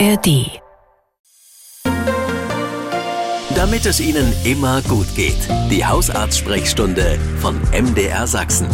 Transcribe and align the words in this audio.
ARD. 0.00 0.60
Damit 3.54 3.86
es 3.86 4.00
Ihnen 4.00 4.32
immer 4.44 4.82
gut 4.82 5.06
geht. 5.14 5.36
Die 5.70 5.86
Hausarzt-Sprechstunde 5.86 7.18
von 7.40 7.60
MDR 7.70 8.26
Sachsen. 8.26 8.66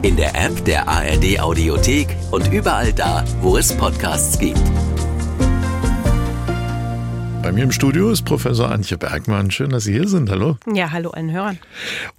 In 0.00 0.16
der 0.16 0.34
App 0.34 0.64
der 0.64 0.88
ARD 0.88 1.40
Audiothek 1.40 2.16
und 2.30 2.50
überall 2.50 2.92
da, 2.94 3.24
wo 3.42 3.58
es 3.58 3.76
Podcasts 3.76 4.38
gibt. 4.38 4.60
Bei 7.44 7.52
mir 7.52 7.64
im 7.64 7.72
Studio 7.72 8.10
ist 8.10 8.24
Professor 8.24 8.70
Antje 8.70 8.96
Bergmann. 8.96 9.50
Schön, 9.50 9.68
dass 9.68 9.84
Sie 9.84 9.92
hier 9.92 10.08
sind. 10.08 10.30
Hallo. 10.30 10.56
Ja, 10.72 10.92
hallo 10.92 11.10
allen 11.10 11.30
Hörern. 11.30 11.58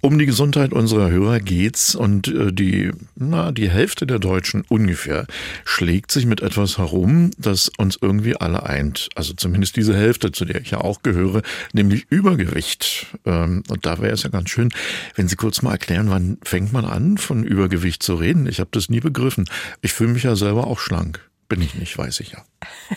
Um 0.00 0.20
die 0.20 0.26
Gesundheit 0.26 0.72
unserer 0.72 1.10
Hörer 1.10 1.40
geht's 1.40 1.96
und 1.96 2.28
äh, 2.28 2.52
die, 2.52 2.92
na, 3.16 3.50
die 3.50 3.68
Hälfte 3.68 4.06
der 4.06 4.20
Deutschen 4.20 4.62
ungefähr 4.68 5.26
schlägt 5.64 6.12
sich 6.12 6.26
mit 6.26 6.42
etwas 6.42 6.78
herum, 6.78 7.32
das 7.38 7.72
uns 7.76 7.98
irgendwie 8.00 8.36
alle 8.36 8.62
eint. 8.62 9.08
Also 9.16 9.34
zumindest 9.34 9.74
diese 9.74 9.96
Hälfte, 9.96 10.30
zu 10.30 10.44
der 10.44 10.60
ich 10.60 10.70
ja 10.70 10.80
auch 10.80 11.02
gehöre, 11.02 11.42
nämlich 11.72 12.06
Übergewicht. 12.08 13.08
Ähm, 13.24 13.64
und 13.68 13.84
da 13.84 13.98
wäre 14.00 14.12
es 14.12 14.22
ja 14.22 14.30
ganz 14.30 14.50
schön, 14.50 14.68
wenn 15.16 15.26
Sie 15.26 15.34
kurz 15.34 15.60
mal 15.60 15.72
erklären, 15.72 16.08
wann 16.08 16.38
fängt 16.44 16.72
man 16.72 16.84
an, 16.84 17.18
von 17.18 17.42
Übergewicht 17.42 18.00
zu 18.00 18.14
reden? 18.14 18.46
Ich 18.46 18.60
habe 18.60 18.70
das 18.70 18.88
nie 18.88 19.00
begriffen. 19.00 19.46
Ich 19.82 19.92
fühle 19.92 20.12
mich 20.12 20.22
ja 20.22 20.36
selber 20.36 20.68
auch 20.68 20.78
schlank. 20.78 21.20
Bin 21.48 21.62
ich 21.62 21.74
nicht, 21.76 21.96
weiß 21.96 22.20
ich 22.20 22.32
ja. 22.32 22.44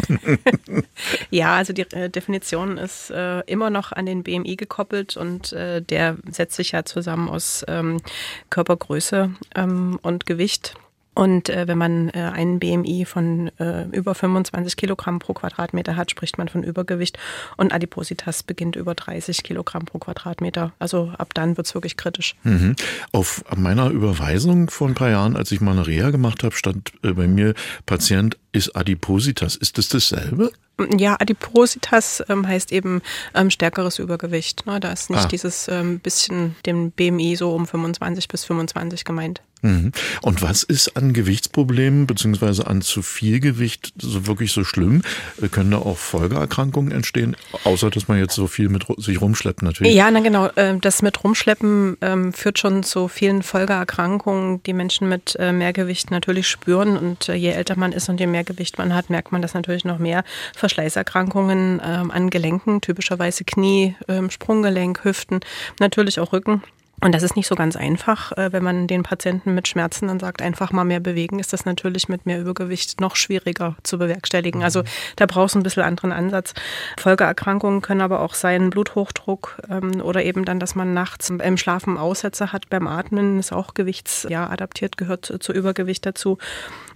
ja, 1.30 1.56
also 1.56 1.72
die 1.72 1.84
äh, 1.92 2.10
Definition 2.10 2.78
ist 2.78 3.12
äh, 3.12 3.42
immer 3.42 3.70
noch 3.70 3.92
an 3.92 4.08
den 4.08 4.24
BMI 4.24 4.56
gekoppelt 4.56 5.18
und 5.18 5.54
äh, 5.54 5.82
der 5.82 6.18
setzt 6.32 6.56
sich 6.56 6.72
ja 6.72 6.84
zusammen 6.84 7.30
aus 7.30 7.64
ähm, 7.68 8.02
Körpergröße 8.50 9.32
ähm, 9.56 10.00
und 10.02 10.26
Gewicht. 10.26 10.76
Und 11.20 11.50
äh, 11.50 11.68
wenn 11.68 11.78
man 11.78 12.08
äh, 12.12 12.32
einen 12.34 12.60
BMI 12.60 13.04
von 13.04 13.52
äh, 13.60 13.84
über 13.92 14.16
25 14.16 14.78
Kilogramm 14.78 15.20
pro 15.20 15.34
Quadratmeter 15.34 15.98
hat, 15.98 16.10
spricht 16.12 16.38
man 16.38 16.48
von 16.48 16.64
Übergewicht. 16.64 17.20
Und 17.58 17.74
Adipositas 17.74 18.42
beginnt 18.42 18.78
über 18.78 18.96
30 18.96 19.44
Kilogramm 19.44 19.84
pro 19.84 20.00
Quadratmeter. 20.00 20.72
Also 20.80 21.12
ab 21.18 21.34
dann 21.34 21.58
wird 21.58 21.68
es 21.68 21.74
wirklich 21.74 21.98
kritisch. 21.98 22.36
Mhm. 22.44 22.78
Auf 23.12 23.44
meiner 23.54 23.90
Überweisung 23.90 24.70
vor 24.70 24.88
ein 24.88 24.96
paar 24.96 25.10
Jahren, 25.10 25.36
als 25.36 25.52
ich 25.52 25.60
mal 25.60 25.72
eine 25.72 25.86
Reha 25.86 26.12
gemacht 26.12 26.42
habe, 26.44 26.56
stand 26.56 26.94
äh, 27.04 27.12
bei 27.12 27.28
mir 27.28 27.54
Patient 27.86 28.38
ist 28.54 28.76
Adipositas. 28.78 29.58
Ist 29.58 29.78
das 29.78 29.90
dasselbe? 29.90 30.52
Ja, 30.98 31.18
Adipositas 31.20 32.24
ähm, 32.30 32.48
heißt 32.48 32.72
eben 32.72 33.02
ähm, 33.36 33.50
stärkeres 33.50 34.00
Übergewicht. 34.00 34.66
Ne? 34.66 34.80
Da 34.80 34.94
ist 34.94 35.10
nicht 35.10 35.26
Ah. 35.26 35.28
dieses 35.28 35.68
ähm, 35.68 36.00
bisschen 36.00 36.56
dem 36.66 36.92
BMI 36.92 37.36
so 37.36 37.54
um 37.54 37.68
25 37.68 38.30
bis 38.30 38.46
25 38.46 39.04
gemeint. 39.04 39.42
Mhm. 39.62 39.92
Und 40.22 40.42
was 40.42 40.64
ist 40.64 40.96
an 40.96 41.14
Gewichtsproblemen 41.14 42.08
beziehungsweise 42.08 42.68
an 42.68 42.82
zu 42.82 43.02
viel 43.02 43.40
Gewicht 43.40 43.94
so 43.98 44.26
wirklich 44.28 44.52
so 44.52 44.64
schlimm? 44.64 45.02
Äh, 45.42 45.50
Können 45.50 45.72
da 45.72 45.78
auch 45.78 45.98
Folgeerkrankungen 45.98 46.92
entstehen, 46.92 47.36
außer 47.64 47.90
dass 47.90 48.08
man 48.08 48.20
jetzt 48.20 48.36
so 48.36 48.48
viel 48.48 48.70
mit 48.70 48.86
sich 48.98 49.20
rumschleppt 49.20 49.62
natürlich? 49.62 49.94
Ja, 49.94 50.10
na 50.12 50.22
genau. 50.22 50.50
ähm, 50.56 50.80
Das 50.82 51.02
mit 51.02 51.24
Rumschleppen 51.24 51.98
ähm, 52.02 52.34
führt 52.34 52.60
schon 52.60 52.84
zu 52.84 53.08
vielen 53.08 53.44
Folgeerkrankungen, 53.44 54.64
die 54.64 54.74
Menschen 54.74 55.10
mit 55.10 55.36
äh, 55.40 55.52
Mehrgewicht 55.52 56.12
natürlich 56.12 56.48
spüren. 56.48 56.98
Und 56.98 57.30
äh, 57.30 57.34
je 57.34 57.50
älter 57.50 57.78
man 57.78 57.92
ist 57.92 58.10
und 58.10 58.20
je 58.20 58.28
mehr 58.28 58.44
Gewicht 58.44 58.78
man 58.78 58.94
hat, 58.94 59.10
merkt 59.10 59.32
man 59.32 59.42
das 59.42 59.54
natürlich 59.54 59.86
noch 59.86 60.00
mehr. 60.00 60.24
Verschleißerkrankungen 60.56 61.82
ähm, 61.84 62.12
an 62.12 62.30
Gelenken, 62.30 62.82
typischerweise 62.82 63.44
Knie, 63.44 63.96
Sprunggelenk, 64.30 65.04
Hüften, 65.04 65.40
natürlich 65.80 66.20
auch 66.20 66.34
Rücken. 66.34 66.64
Und 67.02 67.16
das 67.16 67.24
ist 67.24 67.36
nicht 67.36 67.48
so 67.48 67.56
ganz 67.56 67.76
einfach, 67.76 68.34
äh, 68.34 68.52
wenn 68.52 68.64
man 68.64 68.88
den 68.88 69.04
Patienten 69.04 69.54
mit 69.54 69.68
Schmerzen 69.68 70.08
dann 70.08 70.20
sagt, 70.20 70.42
einfach 70.42 70.72
mal 70.72 70.84
mehr 70.84 71.00
bewegen, 71.00 71.40
ist 71.40 71.54
das 71.54 71.66
natürlich 71.66 72.10
mit 72.10 72.26
mehr 72.26 72.40
Übergewicht 72.42 73.00
noch 73.00 73.16
schwieriger 73.16 73.76
zu 73.84 73.98
bewerkstelligen. 73.98 74.64
Also 74.64 74.84
da 75.16 75.26
brauchst 75.26 75.56
du 75.56 75.60
ein 75.60 75.64
bisschen 75.64 75.84
anderen 75.84 76.12
Ansatz. 76.12 76.54
Folgeerkrankungen 76.98 77.82
können 77.82 78.02
aber 78.02 78.20
auch 78.20 78.34
sein 78.34 78.70
Bluthochdruck 78.70 79.62
ähm, 79.70 80.02
oder 80.02 80.24
eben 80.24 80.44
dann, 80.46 80.60
dass 80.60 80.76
man 80.76 80.94
nachts 80.94 81.30
im 81.30 81.58
Schlafen 81.58 81.98
Aussätze 81.98 82.52
hat 82.52 82.70
beim 82.70 82.88
Atmen, 82.88 83.40
ist 83.40 83.54
auch 83.54 83.74
gewichts, 83.74 84.28
ja, 84.30 84.50
adaptiert, 84.50 84.98
gehört 84.98 85.34
zu 85.40 85.54
Übergewicht 85.54 86.06
dazu. 86.06 86.38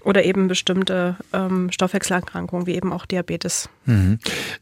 Oder 0.04 0.26
eben 0.26 0.48
bestimmte 0.48 1.16
ähm, 1.32 1.72
Stoffwechselerkrankungen, 1.72 2.68
wie 2.68 2.76
eben 2.76 2.92
auch 2.92 3.06
Diabetes. 3.06 3.70
Mhm. 3.86 4.20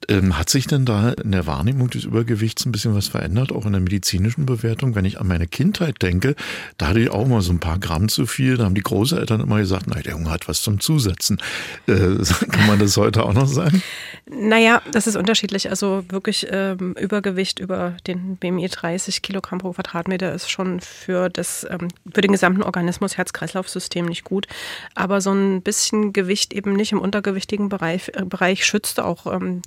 Ähm, 0.08 0.38
hat 0.38 0.50
sich 0.50 0.68
denn 0.68 0.86
da 0.86 1.12
in 1.12 1.32
der 1.32 1.48
Wahrnehmung 1.48 1.90
des 1.90 2.04
Übergewichts 2.04 2.66
ein 2.66 2.72
bisschen 2.72 2.96
was 2.96 3.08
verändert, 3.08 3.52
auch 3.52 3.66
in 3.66 3.72
der 3.72 3.82
medizinischen 3.82 4.46
Bewertung? 4.46 4.96
Wenn 4.96 5.06
ich 5.06 5.20
an 5.20 5.28
meine 5.28 5.48
Kindheit 5.48 6.02
denke, 6.02 6.36
da 6.78 6.88
hatte 6.88 7.00
ich 7.00 7.10
auch 7.10 7.28
mal 7.28 7.42
so 7.42 7.52
ein 7.52 7.60
paar 7.60 7.80
Gramm 7.80 8.08
zu 8.08 8.28
viel. 8.28 8.58
Da 8.58 8.66
haben 8.66 8.76
die 8.76 8.82
Großeltern 8.82 9.42
immer 9.42 9.58
gesagt, 9.58 9.86
na, 9.88 10.00
der 10.00 10.14
Junge 10.14 10.30
hat 10.30 10.48
was 10.48 10.62
zum 10.62 10.80
Zusetzen. 10.80 11.42
Äh, 11.88 11.94
kann 12.52 12.68
man 12.68 12.80
das 12.80 12.98
heute 12.98 13.24
auch 13.24 13.34
noch 13.34 13.48
sagen? 13.48 13.82
Naja, 14.30 14.82
das 14.92 15.08
ist 15.08 15.16
unterschiedlich. 15.16 15.70
Also 15.70 16.04
wirklich 16.10 16.48
ähm, 16.52 16.94
Übergewicht 16.94 17.60
über 17.60 17.98
den 18.08 18.38
BMI 18.38 18.68
30 18.68 19.22
Kilogramm 19.22 19.60
pro 19.60 19.72
Quadratmeter 19.72 20.34
ist 20.34 20.50
schon 20.50 20.80
für 20.80 21.30
das 21.30 21.66
ähm, 21.70 21.88
für 22.14 22.22
den 22.22 22.32
gesamten 22.32 22.64
Organismus 22.64 23.18
Herz-Kreislauf-System 23.18 24.06
nicht 24.06 24.24
gut. 24.24 24.48
Aber 24.96 25.22
so 25.22 25.31
ein 25.34 25.62
bisschen 25.62 26.14
Gewicht 26.14 26.54
eben 26.54 26.74
nicht 26.74 26.92
im 26.92 27.00
untergewichtigen 27.00 27.70
Bereich, 27.70 28.12
äh, 28.16 28.24
Bereich 28.26 28.66
schützt 28.66 29.00
auch. 29.00 29.26
Ähm, 29.32 29.62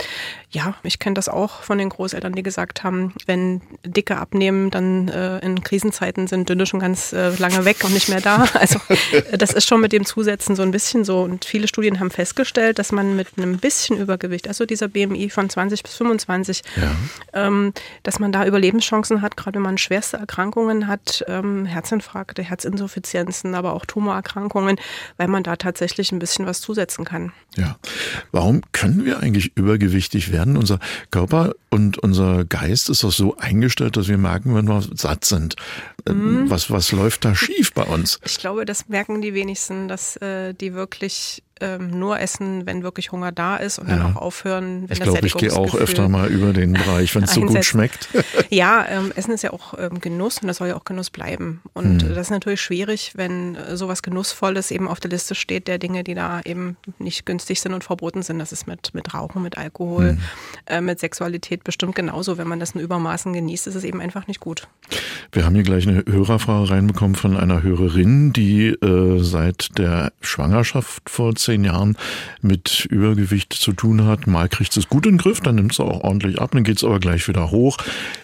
ja, 0.50 0.74
ich 0.82 0.98
kenne 0.98 1.14
das 1.14 1.28
auch 1.28 1.62
von 1.62 1.78
den 1.78 1.88
Großeltern, 1.88 2.32
die 2.32 2.42
gesagt 2.42 2.84
haben, 2.84 3.12
wenn 3.26 3.60
Dicke 3.84 4.16
abnehmen, 4.16 4.70
dann 4.70 5.08
äh, 5.08 5.38
in 5.40 5.62
Krisenzeiten 5.62 6.26
sind 6.26 6.48
Dünne 6.48 6.66
schon 6.66 6.80
ganz 6.80 7.12
äh, 7.12 7.30
lange 7.36 7.64
weg 7.64 7.78
und 7.84 7.92
nicht 7.92 8.08
mehr 8.08 8.20
da. 8.20 8.46
Also 8.54 8.80
äh, 8.88 9.36
das 9.36 9.52
ist 9.52 9.68
schon 9.68 9.80
mit 9.80 9.92
dem 9.92 10.04
Zusetzen 10.06 10.56
so 10.56 10.62
ein 10.62 10.70
bisschen 10.70 11.04
so. 11.04 11.20
Und 11.22 11.44
viele 11.44 11.68
Studien 11.68 12.00
haben 12.00 12.10
festgestellt, 12.10 12.78
dass 12.78 12.92
man 12.92 13.16
mit 13.16 13.28
einem 13.36 13.58
bisschen 13.58 13.98
Übergewicht, 13.98 14.48
also 14.48 14.64
dieser 14.64 14.88
BMI 14.88 15.28
von 15.30 15.50
20 15.50 15.82
bis 15.82 15.94
25, 15.96 16.62
Ja. 16.76 17.46
ähm, 17.46 17.72
dass 18.02 18.18
man 18.20 18.32
da 18.32 18.46
Überlebenschancen 18.46 19.22
hat, 19.22 19.36
gerade 19.36 19.56
wenn 19.56 19.62
man 19.62 19.78
schwerste 19.78 20.16
Erkrankungen 20.18 20.86
hat, 20.86 21.24
ähm, 21.28 21.66
Herzinfarkte, 21.66 22.42
Herzinsuffizienzen, 22.42 23.54
aber 23.54 23.72
auch 23.72 23.84
Tumorerkrankungen, 23.86 24.78
weil 25.16 25.28
man 25.28 25.42
da 25.42 25.53
tatsächlich 25.56 26.12
ein 26.12 26.18
bisschen 26.18 26.46
was 26.46 26.60
zusetzen 26.60 27.04
kann. 27.04 27.32
Ja. 27.56 27.76
Warum 28.32 28.62
können 28.72 29.04
wir 29.04 29.20
eigentlich 29.20 29.52
übergewichtig 29.54 30.32
werden? 30.32 30.56
Unser 30.56 30.78
Körper 31.10 31.54
und 31.70 31.98
unser 31.98 32.44
Geist 32.44 32.90
ist 32.90 33.04
doch 33.04 33.12
so 33.12 33.36
eingestellt, 33.36 33.96
dass 33.96 34.08
wir 34.08 34.18
merken, 34.18 34.54
wenn 34.54 34.68
wir 34.68 34.82
satt 34.94 35.24
sind. 35.24 35.56
Ähm, 36.06 36.44
Was, 36.50 36.70
was 36.70 36.92
läuft 36.92 37.24
da 37.24 37.34
schief 37.34 37.72
bei 37.72 37.82
uns? 37.84 38.20
Ich 38.24 38.38
glaube, 38.38 38.64
das 38.66 38.88
merken 38.88 39.22
die 39.22 39.32
wenigsten, 39.34 39.88
dass 39.88 40.16
äh, 40.16 40.52
die 40.54 40.74
wirklich 40.74 41.42
ähm, 41.60 41.98
nur 42.00 42.18
essen, 42.18 42.66
wenn 42.66 42.82
wirklich 42.82 43.12
Hunger 43.12 43.30
da 43.30 43.56
ist 43.56 43.78
und 43.78 43.88
dann 43.88 44.00
Ja. 44.00 44.06
auch 44.10 44.16
aufhören, 44.16 44.82
wenn 44.88 44.92
Ich 44.92 44.98
das 44.98 45.08
glaube, 45.08 45.24
ich 45.26 45.34
gehe 45.34 45.52
auch 45.52 45.76
öfter 45.76 46.08
mal 46.08 46.28
über 46.28 46.52
den 46.52 46.72
Bereich, 46.74 47.14
wenn 47.14 47.22
es 47.22 47.32
so 47.32 47.42
gut 47.42 47.64
schmeckt. 47.64 48.08
Ja, 48.50 48.84
ähm, 48.88 49.12
Essen 49.16 49.32
ist 49.32 49.42
ja 49.42 49.52
auch 49.52 49.74
ähm, 49.78 50.00
Genuss 50.00 50.38
und 50.38 50.48
das 50.48 50.58
soll 50.58 50.68
ja 50.68 50.76
auch 50.76 50.84
Genuss 50.84 51.10
bleiben. 51.10 51.62
Und 51.72 52.02
Hm. 52.02 52.08
das 52.10 52.18
ist 52.26 52.30
natürlich 52.30 52.60
schwierig, 52.60 53.12
wenn 53.14 53.54
äh, 53.54 53.76
sowas 53.76 54.02
Genussvolles 54.02 54.70
eben 54.72 54.88
auf 54.88 54.98
der 55.00 55.10
Liste 55.12 55.34
steht, 55.36 55.66
der 55.68 55.78
Dinge, 55.78 56.02
die 56.04 56.14
da 56.14 56.40
eben 56.44 56.76
nicht 56.98 57.24
günstig 57.24 57.60
sind 57.60 57.72
und 57.72 57.84
verboten 57.84 58.22
sind. 58.22 58.38
Das 58.40 58.50
ist 58.52 58.66
mit, 58.66 58.92
mit 58.92 59.14
Rauchen, 59.14 59.40
mit 59.42 59.56
Alkohol, 59.56 60.10
Hm. 60.10 60.18
äh, 60.66 60.80
mit 60.80 60.98
Sexualität 61.00 61.62
bestimmt 61.64 61.94
genauso. 61.94 62.36
Wenn 62.36 62.48
man 62.48 62.58
das 62.60 62.72
in 62.72 62.80
Übermaßen 62.80 63.32
genießt, 63.32 63.68
ist 63.68 63.76
es 63.76 63.84
eben 63.84 64.00
einfach 64.00 64.26
nicht 64.26 64.40
gut. 64.40 64.66
Wir 65.32 65.44
haben 65.44 65.54
hier 65.54 65.64
gleich 65.64 65.86
eine 65.86 65.93
Hörerfrage 66.06 66.70
reinbekommen 66.70 67.14
von 67.14 67.36
einer 67.36 67.62
Hörerin, 67.62 68.32
die 68.32 68.68
äh, 68.68 69.18
seit 69.22 69.78
der 69.78 70.12
Schwangerschaft 70.20 71.08
vor 71.08 71.34
zehn 71.34 71.64
Jahren 71.64 71.96
mit 72.42 72.86
Übergewicht 72.90 73.52
zu 73.52 73.72
tun 73.72 74.04
hat. 74.04 74.26
Mal 74.26 74.48
kriegt 74.48 74.72
sie 74.72 74.80
es 74.80 74.88
gut 74.88 75.06
in 75.06 75.12
den 75.12 75.18
Griff, 75.18 75.40
dann 75.40 75.56
nimmt 75.56 75.74
sie 75.74 75.84
auch 75.84 76.02
ordentlich 76.02 76.40
ab, 76.40 76.50
dann 76.52 76.64
geht 76.64 76.78
es 76.78 76.84
aber 76.84 77.00
gleich 77.00 77.28
wieder 77.28 77.50
hoch. 77.50 77.76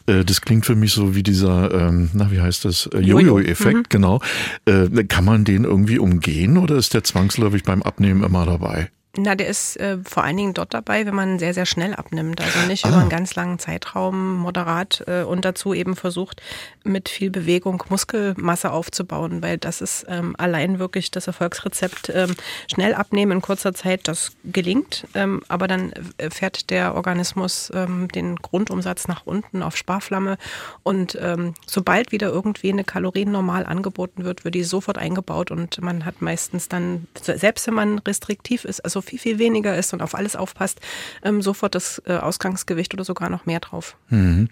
Äh, 0.07 0.25
das 0.25 0.41
klingt 0.41 0.67
für 0.67 0.75
mich 0.75 0.93
so 0.93 1.15
wie 1.15 1.23
dieser, 1.23 1.73
ähm, 1.73 2.11
na 2.13 2.31
wie 2.31 2.41
heißt 2.41 2.65
das, 2.65 2.87
äh, 2.87 2.99
Jojo. 2.99 3.39
Jojo-Effekt, 3.39 3.91
genau. 3.91 4.21
Äh, 4.65 5.05
kann 5.05 5.25
man 5.25 5.45
den 5.45 5.65
irgendwie 5.65 5.99
umgehen 5.99 6.59
oder 6.59 6.77
ist 6.77 6.95
der 6.95 7.05
zwangsläufig 7.05 7.63
beim 7.63 7.83
Abnehmen 7.83 8.23
immer 8.23 8.47
dabei? 8.47 8.91
Na, 9.17 9.35
der 9.35 9.49
ist 9.49 9.77
äh, 9.79 9.99
vor 10.05 10.23
allen 10.23 10.37
Dingen 10.37 10.55
dort 10.55 10.73
dabei, 10.73 11.05
wenn 11.05 11.17
man 11.17 11.41
sehr, 11.41 11.53
sehr 11.53 11.67
schnell 11.67 11.95
abnimmt. 11.95 12.41
Also 12.41 12.61
nicht 12.69 12.85
Ah. 12.85 12.91
über 12.91 12.99
einen 12.99 13.09
ganz 13.09 13.35
langen 13.35 13.59
Zeitraum 13.59 14.37
moderat 14.37 15.03
äh, 15.09 15.23
und 15.25 15.45
dazu 15.45 15.75
eben 15.75 15.97
versucht, 15.97 16.41
mit 16.85 17.09
viel 17.09 17.29
Bewegung 17.31 17.83
Muskelmasse 17.89 18.71
aufzubauen, 18.71 19.43
weil 19.43 19.59
das 19.59 19.81
ist 19.81 20.07
ähm, 20.09 20.37
allein 20.39 20.79
wirklich 20.79 21.11
das 21.11 21.27
Erfolgsrezept. 21.27 22.11
Ähm, 22.15 22.37
schnell 22.73 22.95
abnehmen 22.95 23.33
in 23.33 23.43
kurzer 23.43 23.75
Zeit, 23.75 24.07
das 24.07 24.31
gelingt, 24.45 25.09
ähm, 25.15 25.43
aber 25.49 25.67
dann 25.67 25.93
äh, 26.19 26.31
fährt 26.31 26.71
der 26.71 26.95
Organismus 26.95 27.73
ähm, 27.75 28.07
den 28.09 28.37
Grundumsatz 28.37 29.09
nach 29.09 29.27
unten 29.27 29.65
auf 29.65 29.77
Sparflamme 29.77 30.39
und 30.85 31.19
ähm, 31.21 31.55
sobald 31.67 32.13
wieder 32.13 32.29
irgendwie 32.29 32.71
eine 32.73 32.85
Kalorien 32.85 33.33
normal 33.33 33.67
angeboten 33.67 34.23
wird, 34.25 34.45
wird 34.45 34.55
die 34.55 34.63
sofort 34.65 34.99
eingebaut 34.99 35.51
und 35.51 35.81
man 35.83 36.05
hat 36.05 36.23
meistens 36.23 36.69
dann, 36.69 37.09
selbst 37.21 37.67
wenn 37.67 37.75
man 37.75 37.99
restriktiv 37.99 38.65
ist, 38.65 38.85
also 38.85 39.00
viel, 39.03 39.19
viel 39.19 39.39
weniger 39.39 39.77
isst 39.77 39.93
und 39.93 40.03
auf 40.03 40.15
alles 40.15 40.37
aufpasst, 40.37 40.81
ähm, 41.23 41.43
sofort 41.43 41.75
das 41.75 42.03
äh, 42.07 42.15
Ausgangsgewicht 42.15 42.95
oder 42.95 43.05
sogar 43.05 43.31
noch 43.31 43.47
mehr 43.47 43.61
drauf. 43.61 43.97
Mhm. 44.09 44.49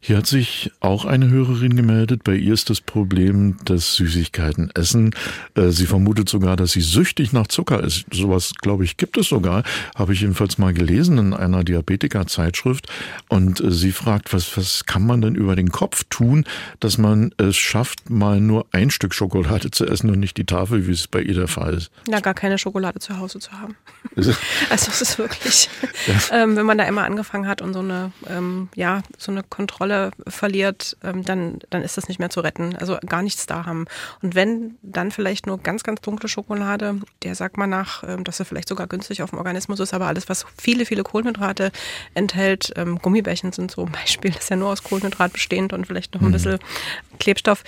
Hier 0.00 0.18
hat 0.18 0.26
sich 0.26 0.72
auch 0.80 1.04
eine 1.04 1.30
Hörerin 1.30 1.76
gemeldet. 1.76 2.24
Bei 2.24 2.34
ihr 2.34 2.54
ist 2.54 2.70
das 2.70 2.80
Problem 2.80 3.56
das 3.64 3.94
Süßigkeiten 3.94 4.70
essen. 4.74 5.14
Äh, 5.54 5.68
sie 5.68 5.86
vermutet 5.86 6.28
sogar, 6.28 6.56
dass 6.56 6.72
sie 6.72 6.80
süchtig 6.80 7.32
nach 7.32 7.46
Zucker 7.46 7.82
ist. 7.82 8.06
Sowas, 8.12 8.52
glaube 8.60 8.84
ich, 8.84 8.96
gibt 8.96 9.16
es 9.16 9.28
sogar. 9.28 9.62
Habe 9.94 10.12
ich 10.12 10.20
jedenfalls 10.20 10.58
mal 10.58 10.72
gelesen 10.72 11.18
in 11.18 11.34
einer 11.34 11.64
Diabetiker-Zeitschrift. 11.64 12.88
Und 13.28 13.60
äh, 13.60 13.70
sie 13.70 13.92
fragt, 13.92 14.32
was, 14.32 14.56
was 14.56 14.86
kann 14.86 15.06
man 15.06 15.20
denn 15.20 15.34
über 15.34 15.56
den 15.56 15.70
Kopf 15.70 16.04
tun, 16.10 16.44
dass 16.80 16.98
man 16.98 17.32
es 17.36 17.56
schafft, 17.56 18.10
mal 18.10 18.40
nur 18.40 18.66
ein 18.72 18.90
Stück 18.90 19.14
Schokolade 19.14 19.70
zu 19.70 19.86
essen 19.86 20.10
und 20.10 20.20
nicht 20.20 20.36
die 20.36 20.44
Tafel, 20.44 20.86
wie 20.86 20.92
es 20.92 21.06
bei 21.06 21.22
ihr 21.22 21.34
der 21.34 21.48
Fall 21.48 21.74
ist? 21.74 21.90
Na, 22.08 22.20
gar 22.20 22.34
keine 22.34 22.58
Schokolade 22.58 22.98
zu 22.98 23.18
Hause 23.18 23.38
zu 23.38 23.52
haben. 23.52 23.76
also 24.70 24.90
es 24.90 25.00
ist 25.00 25.18
wirklich, 25.18 25.68
ja. 26.06 26.42
ähm, 26.42 26.56
wenn 26.56 26.66
man 26.66 26.78
da 26.78 26.84
immer 26.84 27.04
angefangen 27.04 27.46
hat 27.46 27.62
und 27.62 27.72
so 27.72 27.80
eine, 27.80 28.12
ähm, 28.28 28.68
ja, 28.74 29.02
so 29.16 29.32
eine 29.32 29.42
Kontrolle 29.42 30.10
verliert, 30.26 30.96
ähm, 31.02 31.24
dann, 31.24 31.60
dann 31.70 31.82
ist 31.82 31.96
das 31.96 32.08
nicht 32.08 32.18
mehr 32.18 32.30
zu 32.30 32.40
retten. 32.40 32.76
Also 32.76 32.98
gar 33.06 33.22
nichts 33.22 33.46
da 33.46 33.64
haben. 33.64 33.86
Und 34.20 34.34
wenn, 34.34 34.76
dann 34.82 35.10
vielleicht 35.10 35.46
nur 35.46 35.58
ganz, 35.58 35.82
ganz 35.82 36.00
dunkle 36.00 36.28
Schokolade, 36.28 37.00
der 37.22 37.34
sagt 37.34 37.56
man 37.56 37.70
nach, 37.70 38.02
ähm, 38.04 38.24
dass 38.24 38.38
er 38.38 38.46
vielleicht 38.46 38.68
sogar 38.68 38.86
günstig 38.86 39.22
auf 39.22 39.30
dem 39.30 39.38
Organismus 39.38 39.80
ist, 39.80 39.94
aber 39.94 40.06
alles, 40.06 40.28
was 40.28 40.44
viele, 40.60 40.84
viele 40.84 41.02
Kohlenhydrate 41.02 41.72
enthält, 42.14 42.72
ähm, 42.76 42.98
Gummibärchen 42.98 43.52
sind 43.52 43.70
so 43.70 43.84
ein 43.84 43.92
Beispiel, 43.92 44.32
das 44.32 44.42
ist 44.44 44.50
ja 44.50 44.56
nur 44.56 44.70
aus 44.70 44.82
Kohlenhydrat 44.82 45.32
bestehend 45.32 45.72
und 45.72 45.86
vielleicht 45.86 46.14
noch 46.14 46.20
ein 46.20 46.28
mhm. 46.28 46.32
bisschen 46.32 46.58
Klebstoff 47.18 47.64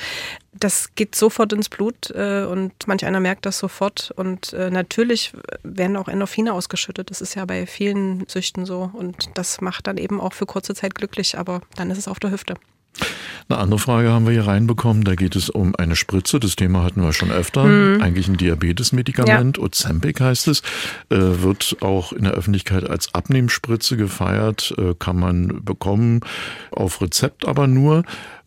das 0.59 0.95
geht 0.95 1.15
sofort 1.15 1.53
ins 1.53 1.69
Blut 1.69 2.11
äh, 2.11 2.45
und 2.45 2.73
manch 2.87 3.05
einer 3.05 3.21
merkt 3.21 3.47
das 3.47 3.59
sofort. 3.59 4.13
Und 4.17 4.53
äh, 4.53 4.71
natürlich 4.71 5.33
werden 5.63 5.97
auch 5.97 6.09
Endorphine 6.09 6.53
ausgeschüttet. 6.53 7.11
Das 7.11 7.21
ist 7.21 7.35
ja 7.35 7.45
bei 7.45 7.67
vielen 7.67 8.25
Süchten 8.29 8.67
so. 8.67 8.91
Und 8.93 9.31
das 9.35 9.61
macht 9.61 9.87
dann 9.87 9.99
eben 9.99 10.21
auch 10.21 10.33
für 10.33 10.47
kurze 10.47 10.75
Zeit 10.75 10.95
glücklich, 10.95 11.39
aber 11.39 11.61
dann 11.77 11.91
ist 11.91 11.99
es 11.99 12.09
auf 12.09 12.21
der 12.21 12.31
Hüfte. 12.31 12.55
Eine 13.49 13.59
andere 13.59 13.79
Frage 13.79 14.11
haben 14.11 14.25
wir 14.25 14.33
hier 14.33 14.47
reinbekommen. 14.47 15.05
Da 15.05 15.17
geht 15.17 15.37
es 15.37 15.51
um 15.51 15.75
eine 15.77 15.97
Spritze. 15.97 16.41
Das 16.41 16.57
Thema 16.57 16.83
hatten 16.83 17.03
wir 17.03 17.13
schon 17.13 17.31
öfter. 17.31 17.65
Mhm. 17.65 18.01
Eigentlich 18.01 18.29
ein 18.29 18.37
Diabetesmedikament. 18.37 19.59
Ja. 19.59 19.63
Ozempic 19.63 20.21
heißt 20.21 20.49
es. 20.49 20.61
Äh, 21.11 21.17
wird 21.19 21.77
auch 21.81 22.13
in 22.13 22.25
der 22.25 22.33
Öffentlichkeit 22.33 22.89
als 22.89 23.13
Abnehmspritze 23.15 23.97
gefeiert. 23.97 24.75
Äh, 24.79 24.95
kann 24.99 25.19
man 25.19 25.65
bekommen. 25.65 26.21
Auf 26.71 27.03
Rezept 27.03 27.47
aber 27.47 27.67
nur. 27.67 28.05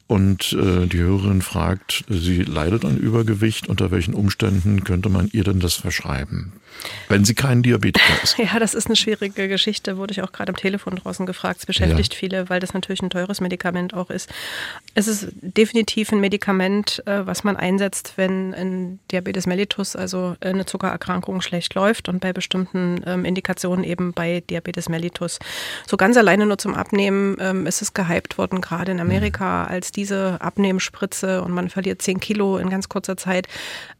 Und 0.07 0.53
äh, 0.53 0.87
die 0.87 0.99
Hörerin 0.99 1.41
fragt, 1.41 2.05
sie 2.07 2.43
leidet 2.43 2.85
an 2.85 2.97
Übergewicht, 2.97 3.67
unter 3.67 3.91
welchen 3.91 4.13
Umständen 4.13 4.85
könnte 4.85 5.09
man 5.09 5.29
ihr 5.33 5.43
denn 5.43 5.59
das 5.59 5.73
verschreiben? 5.73 6.53
Wenn 7.09 7.25
sie 7.25 7.35
kein 7.35 7.63
Diabetiker 7.63 8.23
ist. 8.23 8.37
Ja, 8.47 8.59
das 8.59 8.73
ist 8.73 8.87
eine 8.87 8.95
schwierige 8.95 9.47
Geschichte, 9.49 9.97
wurde 9.97 10.11
ich 10.11 10.21
auch 10.21 10.31
gerade 10.31 10.51
am 10.51 10.55
Telefon 10.55 10.95
draußen 10.95 11.25
gefragt. 11.25 11.59
Es 11.59 11.65
beschäftigt 11.65 12.13
ja. 12.13 12.19
viele, 12.19 12.49
weil 12.49 12.59
das 12.59 12.73
natürlich 12.73 13.01
ein 13.01 13.09
teures 13.09 13.41
Medikament 13.41 13.93
auch 13.93 14.09
ist. 14.09 14.29
Es 14.93 15.07
ist 15.07 15.29
definitiv 15.41 16.11
ein 16.11 16.19
Medikament, 16.19 17.03
äh, 17.05 17.25
was 17.25 17.43
man 17.43 17.57
einsetzt, 17.57 18.13
wenn 18.15 18.53
ein 18.53 18.99
Diabetes 19.11 19.47
mellitus, 19.47 19.95
also 19.95 20.35
eine 20.39 20.65
Zuckererkrankung, 20.65 21.41
schlecht 21.41 21.73
läuft 21.73 22.07
und 22.09 22.19
bei 22.21 22.31
bestimmten 22.31 23.01
ähm, 23.05 23.25
Indikationen 23.25 23.83
eben 23.83 24.13
bei 24.13 24.41
Diabetes 24.49 24.87
mellitus. 24.87 25.39
So 25.87 25.97
ganz 25.97 26.15
alleine 26.15 26.45
nur 26.45 26.57
zum 26.57 26.75
Abnehmen 26.75 27.35
ähm, 27.39 27.65
ist 27.65 27.81
es 27.81 27.93
gehypt 27.93 28.37
worden, 28.37 28.61
gerade 28.61 28.91
in 28.91 28.99
Amerika, 28.99 29.63
mhm. 29.63 29.71
als 29.73 29.91
diese 29.97 30.39
Abnehmspritze 30.39 31.41
und 31.41 31.51
man 31.51 31.69
verliert 31.69 32.01
10 32.01 32.21
Kilo 32.21 32.57
in 32.57 32.69
ganz 32.69 32.87
kurzer 32.87 33.17
Zeit 33.17 33.47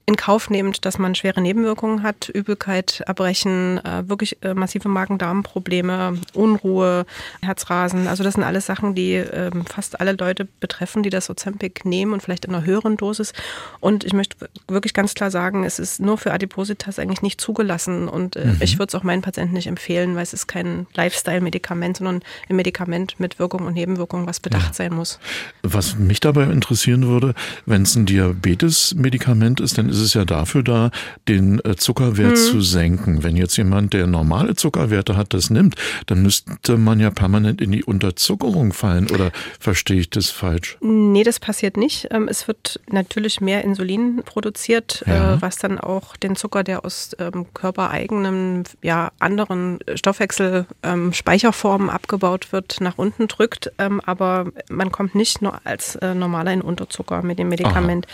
in 0.10 0.16
Kauf 0.16 0.50
nehmend, 0.50 0.86
dass 0.86 0.98
man 0.98 1.16
schwere 1.16 1.42
Nebenwirkungen 1.42 2.02
hat, 2.02 2.30
Übelkeit, 2.30 3.04
Erbrechen, 3.06 3.84
äh, 3.84 4.08
wirklich 4.08 4.42
äh, 4.42 4.54
massive 4.54 4.88
Magen-Darm-Probleme, 4.88 6.18
Unruhe, 6.34 7.06
Herzrasen. 7.42 8.08
Also 8.08 8.24
das 8.24 8.36
sind 8.36 8.44
alles 8.46 8.66
Sachen, 8.66 8.96
die 8.96 9.16
äh, 9.16 9.52
fast 9.66 10.00
alle 10.00 10.14
Leute 10.14 10.48
betreffen, 10.62 11.04
die 11.04 11.10
das 11.10 11.30
Ozempic 11.30 11.84
nehmen 11.84 12.14
und 12.14 12.24
vielleicht 12.24 12.46
in 12.46 12.56
einer 12.56 12.66
höheren 12.66 12.96
Dosis. 12.96 13.34
Und 13.82 14.06
ich 14.06 14.14
möchte 14.14 14.38
wirklich 14.70 14.94
ganz 14.94 15.14
klar 15.14 15.30
sagen, 15.30 15.66
es 15.66 15.78
ist 15.78 16.00
nur 16.00 16.18
für 16.18 16.32
Adipositas 16.32 17.00
eigentlich 17.00 17.22
nicht 17.22 17.42
zugelassen 17.42 18.08
und 18.08 18.38
äh, 18.38 18.46
mhm. 18.46 18.58
ich 18.62 18.80
würde 18.80 18.92
es 18.92 18.96
auch 18.96 19.04
meinen 19.04 19.22
Patienten 19.22 19.56
nicht 19.56 19.68
empfehlen, 19.68 20.16
weil 20.16 20.24
es 20.24 20.32
ist 20.32 20.48
kein 20.48 20.88
Lifestyle-Medikament, 20.94 21.98
sondern 21.98 22.22
ein 22.48 22.56
Medikament 22.56 23.20
mit 23.20 23.40
Wirkung 23.40 23.66
und 23.66 23.74
Nebenwirkung, 23.74 24.26
was 24.26 24.40
bedacht 24.40 24.68
ja. 24.68 24.74
sein 24.74 24.94
muss. 24.94 25.20
Was 25.64 25.98
mich 25.98 26.22
dabei 26.22 26.44
interessieren 26.44 27.08
würde, 27.08 27.34
wenn 27.66 27.82
es 27.82 27.98
ein 27.98 28.06
Diabetes-Medikament 28.06 29.60
ist, 29.60 29.78
dann 29.78 29.90
ist 29.90 29.97
ist 29.98 30.04
es 30.04 30.14
ja 30.14 30.26
dafür 30.26 30.64
da, 30.64 30.92
den 31.28 31.60
äh, 31.66 31.76
Zuckerwert 31.76 32.38
hm. 32.38 32.44
zu 32.44 32.62
senken. 32.62 33.24
Wenn 33.24 33.36
jetzt 33.36 33.58
jemand, 33.58 33.94
der 33.94 34.08
normale 34.08 34.56
Zuckerwerte 34.56 35.18
hat, 35.18 35.34
das 35.34 35.50
nimmt, 35.50 35.76
dann 36.06 36.22
müsste 36.22 36.78
man 36.78 37.00
ja 37.00 37.10
permanent 37.10 37.62
in 37.62 37.72
die 37.72 37.84
Unterzuckerung 37.84 38.74
fallen. 38.74 39.10
Oder 39.10 39.32
verstehe 39.60 40.00
ich 40.00 40.10
das 40.10 40.30
falsch? 40.30 40.78
Nee, 40.82 41.24
das 41.24 41.40
passiert 41.40 41.78
nicht. 41.78 42.08
Ähm, 42.12 42.28
es 42.28 42.48
wird 42.48 42.80
natürlich 42.90 43.42
mehr 43.42 43.64
Insulin 43.64 44.22
produziert, 44.26 45.04
äh, 45.08 45.12
ja. 45.12 45.42
was 45.42 45.58
dann 45.58 45.80
auch 45.80 46.16
den 46.16 46.36
Zucker, 46.36 46.64
der 46.64 46.86
aus 46.86 47.16
ähm, 47.20 47.48
körpereigenen, 47.54 48.64
ja, 48.82 49.12
anderen 49.20 49.80
Stoffwechselspeicherformen 49.96 51.88
ähm, 51.88 51.94
abgebaut 51.94 52.52
wird, 52.52 52.82
nach 52.82 52.98
unten 52.98 53.28
drückt. 53.28 53.72
Aber 53.78 54.52
man 54.70 54.92
kommt 54.92 55.16
nicht 55.16 55.42
nur 55.42 55.60
als 55.64 55.96
äh, 55.96 56.14
normaler 56.14 56.54
in 56.54 56.62
Unterzucker 56.62 57.22
mit 57.22 57.40
dem 57.40 57.50
Medikament. 57.50 58.08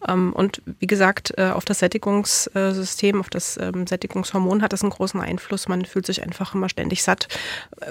Aha. 0.00 0.30
Und 0.32 0.62
wie 0.78 0.86
gesagt, 0.86 1.29
äh, 1.36 1.50
auf 1.50 1.64
das 1.64 1.80
Sättigungssystem, 1.80 3.20
auf 3.20 3.30
das 3.30 3.58
ähm, 3.60 3.86
Sättigungshormon 3.86 4.62
hat 4.62 4.72
das 4.72 4.82
einen 4.82 4.90
großen 4.90 5.20
Einfluss. 5.20 5.68
Man 5.68 5.84
fühlt 5.84 6.06
sich 6.06 6.22
einfach 6.22 6.54
immer 6.54 6.68
ständig 6.68 7.02
satt, 7.02 7.28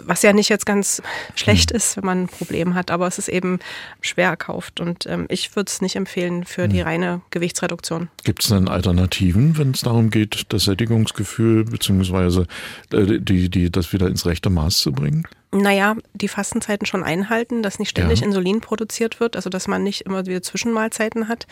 was 0.01 0.21
ja 0.21 0.33
nicht 0.33 0.49
jetzt 0.49 0.65
ganz 0.65 1.01
schlecht 1.35 1.71
hm. 1.71 1.77
ist, 1.77 1.97
wenn 1.97 2.05
man 2.05 2.23
ein 2.23 2.27
Problem 2.27 2.75
hat, 2.75 2.91
aber 2.91 3.07
es 3.07 3.17
ist 3.17 3.29
eben 3.29 3.59
schwer 4.01 4.29
erkauft 4.29 4.79
und 4.79 5.05
ähm, 5.05 5.25
ich 5.29 5.55
würde 5.55 5.69
es 5.69 5.81
nicht 5.81 5.95
empfehlen 5.95 6.45
für 6.45 6.67
die 6.67 6.79
hm. 6.79 6.87
reine 6.87 7.21
Gewichtsreduktion. 7.31 8.09
Gibt 8.23 8.43
es 8.43 8.49
denn 8.49 8.67
Alternativen, 8.67 9.57
wenn 9.57 9.71
es 9.71 9.81
darum 9.81 10.09
geht, 10.09 10.45
das 10.49 10.65
Sättigungsgefühl 10.65 11.65
bzw. 11.65 12.45
Äh, 12.91 13.19
die, 13.19 13.49
die, 13.49 13.71
das 13.71 13.93
wieder 13.93 14.07
ins 14.07 14.25
rechte 14.25 14.49
Maß 14.49 14.79
zu 14.79 14.91
bringen? 14.91 15.25
Naja, 15.51 15.95
die 16.13 16.27
Fastenzeiten 16.27 16.85
schon 16.85 17.03
einhalten, 17.03 17.63
dass 17.63 17.79
nicht 17.79 17.89
ständig 17.89 18.19
ja. 18.19 18.27
Insulin 18.27 18.61
produziert 18.61 19.19
wird, 19.19 19.35
also 19.35 19.49
dass 19.49 19.67
man 19.67 19.81
nicht 19.81 20.01
immer 20.01 20.27
wieder 20.27 20.43
Zwischenmahlzeiten 20.43 21.27
hat 21.27 21.47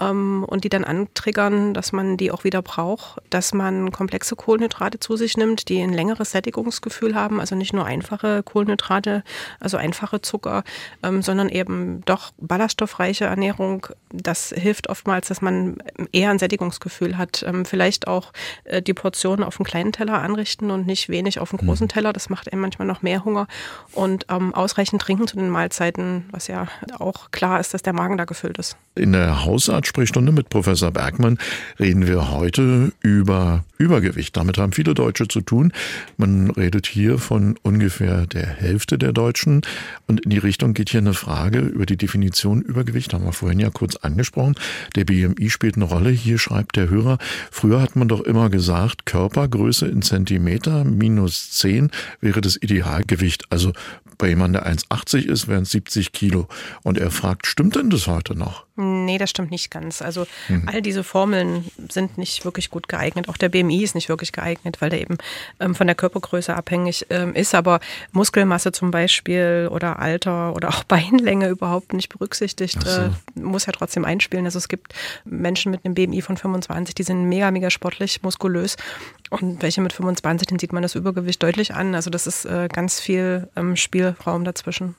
ähm, 0.00 0.44
und 0.46 0.64
die 0.64 0.68
dann 0.70 0.84
antriggern, 0.84 1.74
dass 1.74 1.92
man 1.92 2.16
die 2.16 2.30
auch 2.30 2.44
wieder 2.44 2.62
braucht, 2.62 3.20
dass 3.28 3.52
man 3.52 3.92
komplexe 3.92 4.36
Kohlenhydrate 4.36 5.00
zu 5.00 5.16
sich 5.16 5.36
nimmt, 5.36 5.68
die 5.68 5.82
ein 5.82 5.92
längeres 5.92 6.30
Sättigungsgefühl 6.30 7.14
haben, 7.14 7.40
also 7.40 7.54
nicht 7.54 7.72
nur 7.72 7.84
einfache 7.84 8.42
Kohlenhydrate, 8.42 9.22
also 9.60 9.76
einfache 9.76 10.22
Zucker, 10.22 10.64
ähm, 11.02 11.20
sondern 11.20 11.50
eben 11.50 12.02
doch 12.06 12.32
ballaststoffreiche 12.38 13.26
Ernährung. 13.26 13.86
Das 14.10 14.48
hilft 14.56 14.88
oftmals, 14.88 15.28
dass 15.28 15.42
man 15.42 15.76
eher 16.12 16.30
ein 16.30 16.38
Sättigungsgefühl 16.38 17.18
hat. 17.18 17.44
Ähm, 17.46 17.64
vielleicht 17.66 18.08
auch 18.08 18.32
äh, 18.64 18.80
die 18.80 18.94
Portionen 18.94 19.44
auf 19.44 19.58
einen 19.58 19.66
kleinen 19.66 19.92
Teller 19.92 20.22
anrichten 20.22 20.70
und 20.70 20.86
nicht 20.86 21.10
wenig 21.10 21.38
auf 21.38 21.52
einen 21.52 21.66
großen 21.66 21.84
mhm. 21.84 21.90
Teller. 21.90 22.12
Das 22.12 22.30
macht 22.30 22.50
einem 22.50 22.62
manchmal 22.62 22.88
noch 22.88 23.02
mehr 23.02 23.25
Hunger 23.26 23.46
und 23.92 24.24
ähm, 24.30 24.54
ausreichend 24.54 25.02
trinken 25.02 25.26
zu 25.26 25.36
den 25.36 25.50
Mahlzeiten, 25.50 26.24
was 26.30 26.46
ja 26.46 26.68
auch 26.98 27.30
klar 27.30 27.60
ist, 27.60 27.74
dass 27.74 27.82
der 27.82 27.92
Magen 27.92 28.16
da 28.16 28.24
gefüllt 28.24 28.56
ist. 28.56 28.78
In 28.94 29.12
der 29.12 29.44
Hausarzt-Sprechstunde 29.44 30.32
mit 30.32 30.48
Professor 30.48 30.90
Bergmann 30.90 31.38
reden 31.78 32.06
wir 32.06 32.30
heute 32.30 32.92
über 33.00 33.64
Übergewicht. 33.76 34.34
Damit 34.36 34.56
haben 34.56 34.72
viele 34.72 34.94
Deutsche 34.94 35.28
zu 35.28 35.42
tun. 35.42 35.72
Man 36.16 36.50
redet 36.50 36.86
hier 36.86 37.18
von 37.18 37.56
ungefähr 37.62 38.26
der 38.26 38.46
Hälfte 38.46 38.96
der 38.96 39.12
Deutschen. 39.12 39.60
Und 40.06 40.20
in 40.20 40.30
die 40.30 40.38
Richtung 40.38 40.72
geht 40.72 40.88
hier 40.88 41.00
eine 41.00 41.12
Frage 41.12 41.58
über 41.58 41.84
die 41.84 41.98
Definition 41.98 42.62
Übergewicht, 42.62 43.12
haben 43.12 43.24
wir 43.24 43.32
vorhin 43.32 43.60
ja 43.60 43.68
kurz 43.70 43.96
angesprochen. 43.96 44.54
Der 44.94 45.04
BMI 45.04 45.50
spielt 45.50 45.76
eine 45.76 45.84
Rolle. 45.84 46.10
Hier 46.10 46.38
schreibt 46.38 46.76
der 46.76 46.88
Hörer, 46.88 47.18
früher 47.50 47.82
hat 47.82 47.96
man 47.96 48.08
doch 48.08 48.20
immer 48.20 48.48
gesagt, 48.48 49.04
Körpergröße 49.04 49.86
in 49.86 50.00
Zentimeter 50.00 50.84
minus 50.84 51.50
10 51.52 51.90
wäre 52.20 52.40
das 52.40 52.56
Idealgewicht. 52.56 53.15
Also 53.50 53.72
bei 54.18 54.28
jemandem, 54.28 54.62
der 54.62 54.72
1,80 54.72 55.26
ist, 55.26 55.48
wären 55.48 55.62
es 55.62 55.70
70 55.70 56.12
Kilo. 56.12 56.48
Und 56.82 56.98
er 56.98 57.10
fragt, 57.10 57.46
stimmt 57.46 57.76
denn 57.76 57.90
das 57.90 58.06
heute 58.06 58.34
noch? 58.34 58.65
Nee, 58.78 59.16
das 59.16 59.30
stimmt 59.30 59.50
nicht 59.50 59.70
ganz. 59.70 60.02
Also 60.02 60.26
mhm. 60.48 60.68
all 60.70 60.82
diese 60.82 61.02
Formeln 61.02 61.64
sind 61.88 62.18
nicht 62.18 62.44
wirklich 62.44 62.68
gut 62.68 62.88
geeignet. 62.88 63.26
Auch 63.28 63.38
der 63.38 63.48
BMI 63.48 63.82
ist 63.82 63.94
nicht 63.94 64.10
wirklich 64.10 64.32
geeignet, 64.32 64.82
weil 64.82 64.90
der 64.90 65.00
eben 65.00 65.16
ähm, 65.60 65.74
von 65.74 65.86
der 65.86 65.96
Körpergröße 65.96 66.54
abhängig 66.54 67.06
ähm, 67.08 67.34
ist. 67.34 67.54
Aber 67.54 67.80
Muskelmasse 68.12 68.72
zum 68.72 68.90
Beispiel 68.90 69.68
oder 69.72 69.98
Alter 69.98 70.54
oder 70.54 70.68
auch 70.68 70.84
Beinlänge 70.88 71.48
überhaupt 71.48 71.94
nicht 71.94 72.10
berücksichtigt, 72.10 72.82
so. 72.82 73.00
äh, 73.00 73.10
muss 73.34 73.64
ja 73.64 73.72
trotzdem 73.72 74.04
einspielen. 74.04 74.44
Also 74.44 74.58
es 74.58 74.68
gibt 74.68 74.92
Menschen 75.24 75.70
mit 75.70 75.84
einem 75.84 75.94
BMI 75.94 76.20
von 76.20 76.36
25, 76.36 76.94
die 76.94 77.02
sind 77.02 77.24
mega, 77.30 77.50
mega 77.50 77.70
sportlich, 77.70 78.22
muskulös. 78.22 78.76
Und 79.30 79.62
welche 79.62 79.80
mit 79.80 79.94
25, 79.94 80.48
dann 80.48 80.58
sieht 80.58 80.74
man 80.74 80.82
das 80.82 80.94
Übergewicht 80.94 81.42
deutlich 81.42 81.74
an. 81.74 81.94
Also 81.94 82.10
das 82.10 82.26
ist 82.26 82.44
äh, 82.44 82.68
ganz 82.70 83.00
viel 83.00 83.48
ähm, 83.56 83.74
Spielraum 83.74 84.44
dazwischen. 84.44 84.94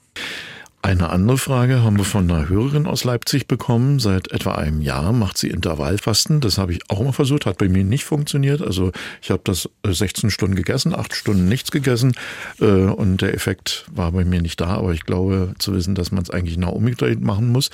Eine 0.84 1.10
andere 1.10 1.38
Frage 1.38 1.84
haben 1.84 1.98
wir 1.98 2.06
von 2.06 2.32
einer 2.32 2.48
Hörerin 2.48 2.86
aus 2.86 3.04
Leipzig 3.04 3.48
bekommen. 3.48 4.00
Seit 4.00 4.32
etwa 4.32 4.56
einem 4.56 4.82
Jahr 4.82 5.12
macht 5.12 5.38
sie 5.38 5.50
Intervallfasten. 5.50 6.40
Das 6.40 6.58
habe 6.58 6.72
ich 6.72 6.80
auch 6.88 7.04
mal 7.04 7.12
versucht, 7.12 7.46
hat 7.46 7.58
bei 7.58 7.68
mir 7.68 7.84
nicht 7.84 8.06
funktioniert. 8.06 8.62
Also 8.62 8.92
ich 9.22 9.32
habe 9.32 9.42
das 9.44 9.70
16 9.86 10.30
äh, 10.30 10.32
Stunden 10.32 10.56
gegessen, 10.56 10.96
8 10.96 11.14
Stunden 11.14 11.50
nichts 11.50 11.72
gegessen 11.72 12.16
äh, 12.62 12.66
und 12.66 13.22
der 13.22 13.34
Effekt 13.34 13.86
war 13.92 14.12
bei 14.12 14.24
mir 14.24 14.42
nicht 14.42 14.62
da. 14.62 14.76
Aber 14.76 14.94
ich 14.94 15.04
glaube 15.04 15.56
zu 15.58 15.74
wissen, 15.74 15.96
dass 15.96 16.12
man 16.12 16.24
es 16.24 16.30
eigentlich 16.30 16.58
nach 16.58 16.72
umgedreht 16.72 17.22
machen 17.22 17.52
muss. 17.52 17.70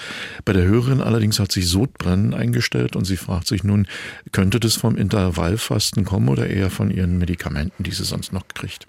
Bei 0.46 0.54
der 0.54 0.64
Hörerin 0.64 1.02
allerdings 1.02 1.40
hat 1.40 1.52
sich 1.52 1.68
Sodbrennen 1.68 2.34
eingestellt 2.34 2.96
und 2.96 3.06
sie 3.06 3.18
fragt 3.18 3.48
sich 3.48 3.64
nun, 3.64 3.86
könnte 4.32 4.60
das 4.60 4.76
vom 4.76 4.96
Intervallfasten 4.96 6.06
kommen 6.06 6.30
oder 6.30 6.48
eher 6.48 6.72
von 6.72 6.90
ihren 6.90 7.20
Medikamenten, 7.20 7.84
die 7.84 7.92
sie 7.92 8.06
sonst 8.06 8.34
noch 8.34 8.48
kriegt? 8.48 8.88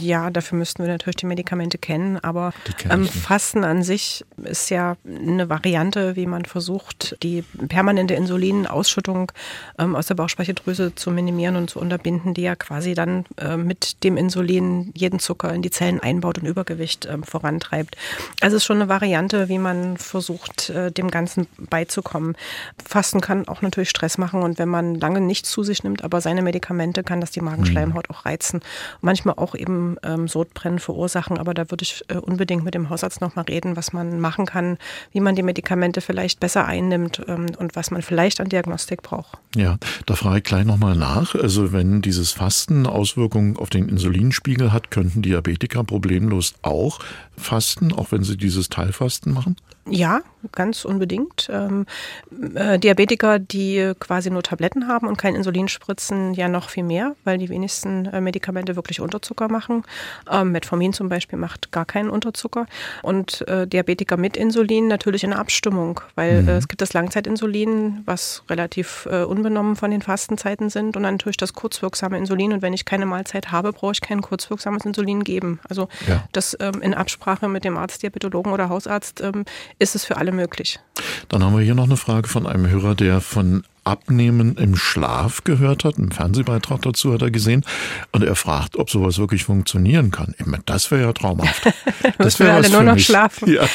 Ja, 0.00 0.30
dafür 0.30 0.58
müssten 0.58 0.82
wir 0.82 0.90
natürlich 0.90 1.16
die 1.16 1.26
Medikamente 1.26 1.78
kennen, 1.78 2.18
aber 2.18 2.52
ähm, 2.88 3.06
Fasten 3.06 3.64
an 3.64 3.82
sich 3.82 4.24
ist 4.42 4.70
ja 4.70 4.96
eine 5.06 5.48
Variante, 5.48 6.16
wie 6.16 6.26
man 6.26 6.44
versucht, 6.44 7.16
die 7.22 7.42
permanente 7.68 8.14
Insulinausschüttung 8.14 9.32
ähm, 9.78 9.96
aus 9.96 10.06
der 10.06 10.14
Bauchspeicheldrüse 10.14 10.94
zu 10.94 11.10
minimieren 11.10 11.56
und 11.56 11.70
zu 11.70 11.80
unterbinden, 11.80 12.34
die 12.34 12.42
ja 12.42 12.56
quasi 12.56 12.94
dann 12.94 13.24
äh, 13.38 13.56
mit 13.56 14.04
dem 14.04 14.16
Insulin 14.16 14.92
jeden 14.94 15.18
Zucker 15.18 15.52
in 15.52 15.62
die 15.62 15.70
Zellen 15.70 16.00
einbaut 16.00 16.38
und 16.38 16.46
Übergewicht 16.46 17.06
äh, 17.06 17.18
vorantreibt. 17.22 17.96
Also 18.40 18.56
es 18.56 18.62
ist 18.62 18.66
schon 18.66 18.76
eine 18.76 18.88
Variante, 18.88 19.48
wie 19.48 19.58
man 19.58 19.96
versucht, 19.96 20.70
äh, 20.70 20.92
dem 20.92 21.10
Ganzen 21.10 21.46
beizukommen. 21.58 22.36
Fasten 22.84 23.20
kann 23.20 23.48
auch 23.48 23.62
natürlich 23.62 23.90
Stress 23.90 24.18
machen 24.18 24.42
und 24.42 24.58
wenn 24.58 24.68
man 24.68 24.94
lange 24.94 25.20
nichts 25.20 25.50
zu 25.50 25.62
sich 25.62 25.84
nimmt, 25.84 26.04
aber 26.04 26.20
seine 26.20 26.42
Medikamente, 26.42 27.02
kann 27.02 27.20
das 27.20 27.30
die 27.30 27.40
Magenschleimhaut 27.40 28.08
mhm. 28.08 28.14
auch 28.14 28.24
reizen. 28.24 28.60
Manchmal 29.00 29.34
auch 29.36 29.54
eben 29.64 29.96
ähm, 30.02 30.28
Sodbrennen 30.28 30.78
verursachen. 30.78 31.38
Aber 31.38 31.54
da 31.54 31.70
würde 31.70 31.82
ich 31.82 32.02
äh, 32.08 32.16
unbedingt 32.16 32.64
mit 32.64 32.74
dem 32.74 32.90
Hausarzt 32.90 33.20
nochmal 33.20 33.46
reden, 33.46 33.76
was 33.76 33.92
man 33.92 34.20
machen 34.20 34.46
kann, 34.46 34.78
wie 35.12 35.20
man 35.20 35.34
die 35.34 35.42
Medikamente 35.42 36.00
vielleicht 36.00 36.40
besser 36.40 36.66
einnimmt 36.66 37.22
ähm, 37.26 37.46
und 37.58 37.76
was 37.76 37.90
man 37.90 38.02
vielleicht 38.02 38.40
an 38.40 38.48
Diagnostik 38.48 39.02
braucht. 39.02 39.38
Ja, 39.56 39.78
da 40.06 40.14
frage 40.14 40.38
ich 40.38 40.44
gleich 40.44 40.64
nochmal 40.64 40.96
nach. 40.96 41.34
Also 41.34 41.72
wenn 41.72 42.02
dieses 42.02 42.32
Fasten 42.32 42.86
Auswirkungen 42.86 43.56
auf 43.56 43.70
den 43.70 43.88
Insulinspiegel 43.88 44.72
hat, 44.72 44.90
könnten 44.90 45.22
Diabetiker 45.22 45.84
problemlos 45.84 46.54
auch 46.62 47.00
fasten, 47.36 47.92
auch 47.92 48.12
wenn 48.12 48.22
sie 48.22 48.36
dieses 48.36 48.68
Teilfasten 48.68 49.32
machen? 49.32 49.56
Ja, 49.86 50.22
ganz 50.52 50.86
unbedingt. 50.86 51.50
Ähm, 51.52 51.84
äh, 52.54 52.78
Diabetiker, 52.78 53.38
die 53.38 53.92
quasi 54.00 54.30
nur 54.30 54.42
Tabletten 54.42 54.88
haben 54.88 55.06
und 55.06 55.18
kein 55.18 55.34
Insulin 55.34 55.68
spritzen, 55.68 56.32
ja 56.32 56.48
noch 56.48 56.70
viel 56.70 56.84
mehr, 56.84 57.14
weil 57.24 57.36
die 57.36 57.50
wenigsten 57.50 58.06
äh, 58.06 58.20
Medikamente 58.22 58.76
wirklich 58.76 59.00
Unterzucker 59.00 59.48
machen. 59.48 59.82
Ähm, 60.30 60.52
Metformin 60.52 60.94
zum 60.94 61.10
Beispiel 61.10 61.38
macht 61.38 61.70
gar 61.70 61.84
keinen 61.84 62.08
Unterzucker. 62.08 62.66
Und 63.02 63.46
äh, 63.46 63.66
Diabetiker 63.66 64.16
mit 64.16 64.38
Insulin 64.38 64.88
natürlich 64.88 65.22
in 65.22 65.34
Abstimmung, 65.34 66.00
weil 66.14 66.42
mhm. 66.42 66.48
Äh, 66.48 66.56
es 66.56 66.68
gibt 66.68 66.80
das 66.80 66.94
Langzeitinsulin, 66.94 68.02
was 68.06 68.42
relativ 68.48 69.06
äh, 69.10 69.24
unbenommen 69.24 69.76
von 69.76 69.90
den 69.90 70.00
Fastenzeiten 70.00 70.70
sind 70.70 70.96
und 70.96 71.02
dann 71.02 71.14
natürlich 71.14 71.36
das 71.36 71.52
kurzwirksame 71.52 72.16
Insulin. 72.16 72.54
Und 72.54 72.62
wenn 72.62 72.72
ich 72.72 72.86
keine 72.86 73.04
Mahlzeit 73.04 73.52
habe, 73.52 73.72
brauche 73.72 73.92
ich 73.92 74.00
kein 74.00 74.22
kurzwirksames 74.22 74.84
Insulin 74.86 75.24
geben. 75.24 75.60
Also 75.68 75.88
ja. 76.08 76.24
das 76.32 76.56
ähm, 76.60 76.80
in 76.80 76.94
Absprache 76.94 77.48
mit 77.48 77.64
dem 77.64 77.76
Arzt, 77.76 78.02
Diabetologen 78.02 78.52
oder 78.52 78.70
Hausarzt 78.70 79.20
ähm, 79.20 79.44
ist 79.78 79.94
es 79.94 80.04
für 80.04 80.16
alle 80.16 80.32
möglich. 80.32 80.78
Dann 81.28 81.42
haben 81.42 81.56
wir 81.56 81.64
hier 81.64 81.74
noch 81.74 81.84
eine 81.84 81.96
Frage 81.96 82.28
von 82.28 82.46
einem 82.46 82.68
Hörer, 82.68 82.94
der 82.94 83.20
von 83.20 83.64
Abnehmen 83.84 84.56
im 84.56 84.76
Schlaf 84.76 85.44
gehört 85.44 85.84
hat. 85.84 85.98
Ein 85.98 86.10
Fernsehbeitrag 86.10 86.82
dazu 86.82 87.12
hat 87.12 87.22
er 87.22 87.30
gesehen. 87.30 87.64
Und 88.12 88.24
er 88.24 88.34
fragt, 88.34 88.76
ob 88.76 88.90
sowas 88.90 89.18
wirklich 89.18 89.44
funktionieren 89.44 90.10
kann. 90.10 90.34
Ich 90.38 90.46
meine, 90.46 90.62
das 90.66 90.90
wäre 90.90 91.02
ja 91.02 91.12
traumhaft. 91.12 91.62
Das 92.18 92.38
wäre 92.38 92.52
alle 92.52 92.70
nur 92.70 92.82
noch 92.82 92.94
mich. 92.94 93.06
schlafen. 93.06 93.52
Ja. 93.52 93.66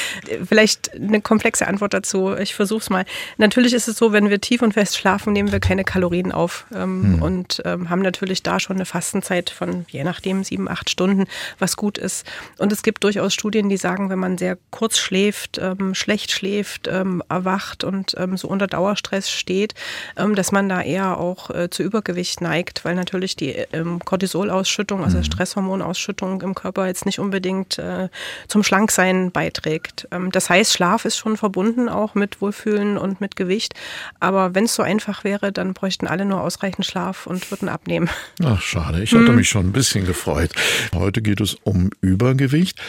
Vielleicht 0.48 0.94
eine 0.94 1.22
komplexe 1.22 1.68
Antwort 1.68 1.94
dazu. 1.94 2.36
Ich 2.36 2.56
versuche 2.56 2.80
es 2.80 2.89
mal. 2.89 3.06
Natürlich 3.38 3.74
ist 3.74 3.88
es 3.88 3.98
so, 3.98 4.12
wenn 4.12 4.30
wir 4.30 4.39
tief 4.39 4.62
und 4.62 4.74
fest 4.74 4.98
schlafen, 4.98 5.34
nehmen 5.34 5.51
wir 5.51 5.60
keine 5.60 5.84
Kalorien 5.84 6.32
auf 6.32 6.66
ähm, 6.74 7.04
hm. 7.04 7.22
und 7.22 7.62
ähm, 7.66 7.89
haben 7.89 8.01
natürlich 8.01 8.44
da 8.44 8.60
schon 8.60 8.78
eine 8.78 8.86
Fastenzeit 8.86 9.50
von 9.50 9.86
je 9.89 10.04
nachdem 10.04 10.44
sieben, 10.44 10.70
acht 10.70 10.89
Stunden, 10.89 11.25
was 11.60 11.75
gut 11.75 11.98
ist. 11.98 12.25
Und 12.58 12.72
es 12.72 12.84
gibt 12.84 13.04
durchaus 13.04 13.34
Studien, 13.34 13.70
die 13.70 13.78
sagen, 13.78 14.10
wenn 14.10 14.20
man 14.20 14.38
sehr 14.38 14.58
kurz 14.72 14.98
schläft, 14.98 15.60
ähm, 15.62 15.94
schlecht 15.96 16.32
schläft, 16.32 16.88
ähm, 16.88 17.24
erwacht 17.30 17.84
und 17.84 18.16
ähm, 18.18 18.38
so 18.38 18.48
unter 18.48 18.68
Dauerstress 18.68 19.30
steht, 19.30 19.74
dass 20.15 20.51
man 20.51 20.70
da 20.70 20.82
eher 20.82 21.18
auch 21.18 21.50
äh, 21.50 21.70
zu 21.70 21.84
Übergewicht 21.84 22.41
neigt, 22.41 22.86
weil 22.86 22.96
natürlich 22.96 23.36
die 23.36 23.50
ähm, 23.74 24.00
Cortisolausschüttung, 24.00 25.03
also 25.03 25.18
mhm. 25.18 25.24
Stresshormonausschüttung 25.24 26.41
im 26.41 26.56
Körper 26.56 26.88
jetzt 26.88 27.06
nicht 27.06 27.20
unbedingt 27.20 27.77
äh, 27.77 28.10
zum 28.48 28.63
Schlanksein 28.63 29.32
beiträgt. 29.32 30.08
Ähm, 30.12 30.32
das 30.32 30.50
heißt, 30.50 30.74
Schlaf 30.74 31.06
ist 31.06 31.18
schon 31.18 31.38
verbunden 31.38 31.89
auch 31.89 32.15
mit 32.15 32.41
Wohlfühlen 32.41 32.98
und 32.98 33.22
mit 33.22 33.36
Gewicht. 33.36 33.74
Aber 34.20 34.56
wenn 34.56 34.65
es 34.65 34.75
so 34.75 34.84
einfach 34.84 35.24
wäre, 35.24 35.51
dann 35.51 35.74
bräuchten 35.74 36.08
alle 36.08 36.25
nur 36.25 36.41
ausreichend 36.41 36.86
Schlaf 36.86 37.27
und 37.27 37.50
würden 37.51 37.70
abnehmen. 37.70 38.10
Ach, 38.44 38.62
schade. 38.62 39.01
Ich 39.01 39.13
hatte 39.13 39.29
mhm. 39.29 39.36
mich 39.36 39.50
schon 39.50 39.68
ein 39.68 39.72
bisschen 39.72 40.06
gefreut. 40.06 40.51
Heute 40.94 41.22
geht 41.22 41.41
es 41.41 41.56
um 41.63 41.89
Übergewicht. 42.01 42.79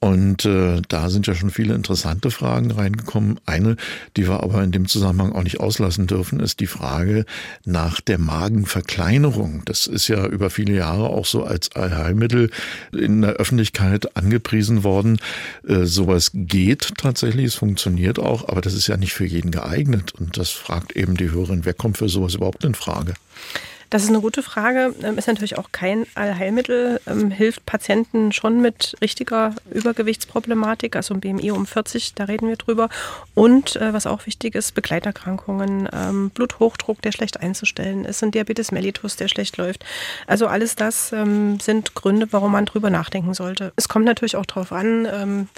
Und 0.00 0.44
äh, 0.44 0.80
da 0.88 1.10
sind 1.10 1.26
ja 1.26 1.34
schon 1.34 1.50
viele 1.50 1.74
interessante 1.74 2.30
Fragen 2.30 2.70
reingekommen. 2.70 3.40
Eine, 3.46 3.76
die 4.16 4.28
wir 4.28 4.42
aber 4.42 4.62
in 4.62 4.70
dem 4.70 4.86
Zusammenhang 4.86 5.32
auch 5.32 5.42
nicht 5.42 5.60
auslassen 5.60 6.06
dürfen, 6.06 6.38
ist 6.40 6.57
die 6.60 6.66
Frage 6.66 7.24
nach 7.64 8.00
der 8.00 8.18
Magenverkleinerung. 8.18 9.62
Das 9.64 9.86
ist 9.86 10.08
ja 10.08 10.26
über 10.26 10.50
viele 10.50 10.74
Jahre 10.74 11.10
auch 11.10 11.26
so 11.26 11.44
als 11.44 11.72
Allheilmittel 11.72 12.50
in 12.92 13.22
der 13.22 13.32
Öffentlichkeit 13.32 14.16
angepriesen 14.16 14.84
worden. 14.84 15.20
Äh, 15.66 15.84
sowas 15.84 16.30
geht 16.34 16.94
tatsächlich, 16.98 17.46
es 17.46 17.54
funktioniert 17.54 18.18
auch, 18.18 18.48
aber 18.48 18.60
das 18.60 18.74
ist 18.74 18.86
ja 18.86 18.96
nicht 18.96 19.12
für 19.12 19.26
jeden 19.26 19.50
geeignet. 19.50 20.12
Und 20.12 20.36
das 20.36 20.50
fragt 20.50 20.92
eben 20.96 21.16
die 21.16 21.30
Hörerin, 21.30 21.64
wer 21.64 21.74
kommt 21.74 21.98
für 21.98 22.08
sowas 22.08 22.34
überhaupt 22.34 22.64
in 22.64 22.74
Frage? 22.74 23.14
Das 23.90 24.02
ist 24.02 24.10
eine 24.10 24.20
gute 24.20 24.42
Frage. 24.42 24.94
Ähm, 25.02 25.16
ist 25.16 25.28
natürlich 25.28 25.56
auch 25.56 25.72
kein 25.72 26.06
Allheilmittel. 26.14 27.00
Ähm, 27.06 27.30
hilft 27.30 27.64
Patienten 27.64 28.32
schon 28.32 28.60
mit 28.60 28.96
richtiger 29.00 29.54
Übergewichtsproblematik, 29.70 30.94
also 30.94 31.14
ein 31.14 31.20
BMI 31.20 31.50
um 31.52 31.66
40, 31.66 32.14
da 32.14 32.24
reden 32.24 32.48
wir 32.48 32.56
drüber. 32.56 32.88
Und 33.34 33.76
äh, 33.76 33.92
was 33.92 34.06
auch 34.06 34.26
wichtig 34.26 34.54
ist, 34.54 34.72
Begleiterkrankungen, 34.74 35.88
ähm, 35.92 36.30
Bluthochdruck, 36.30 37.00
der 37.02 37.12
schlecht 37.12 37.40
einzustellen 37.40 38.04
ist, 38.04 38.22
ein 38.22 38.30
Diabetes 38.30 38.72
mellitus, 38.72 39.16
der 39.16 39.28
schlecht 39.28 39.56
läuft. 39.56 39.84
Also 40.26 40.46
alles 40.46 40.76
das 40.76 41.08
sind 41.08 41.94
Gründe, 41.94 42.28
warum 42.32 42.52
man 42.52 42.66
drüber 42.66 42.90
nachdenken 42.90 43.34
sollte. 43.34 43.72
Es 43.76 43.88
kommt 43.88 44.04
natürlich 44.04 44.36
auch 44.36 44.46
darauf 44.46 44.72
an, 44.72 45.48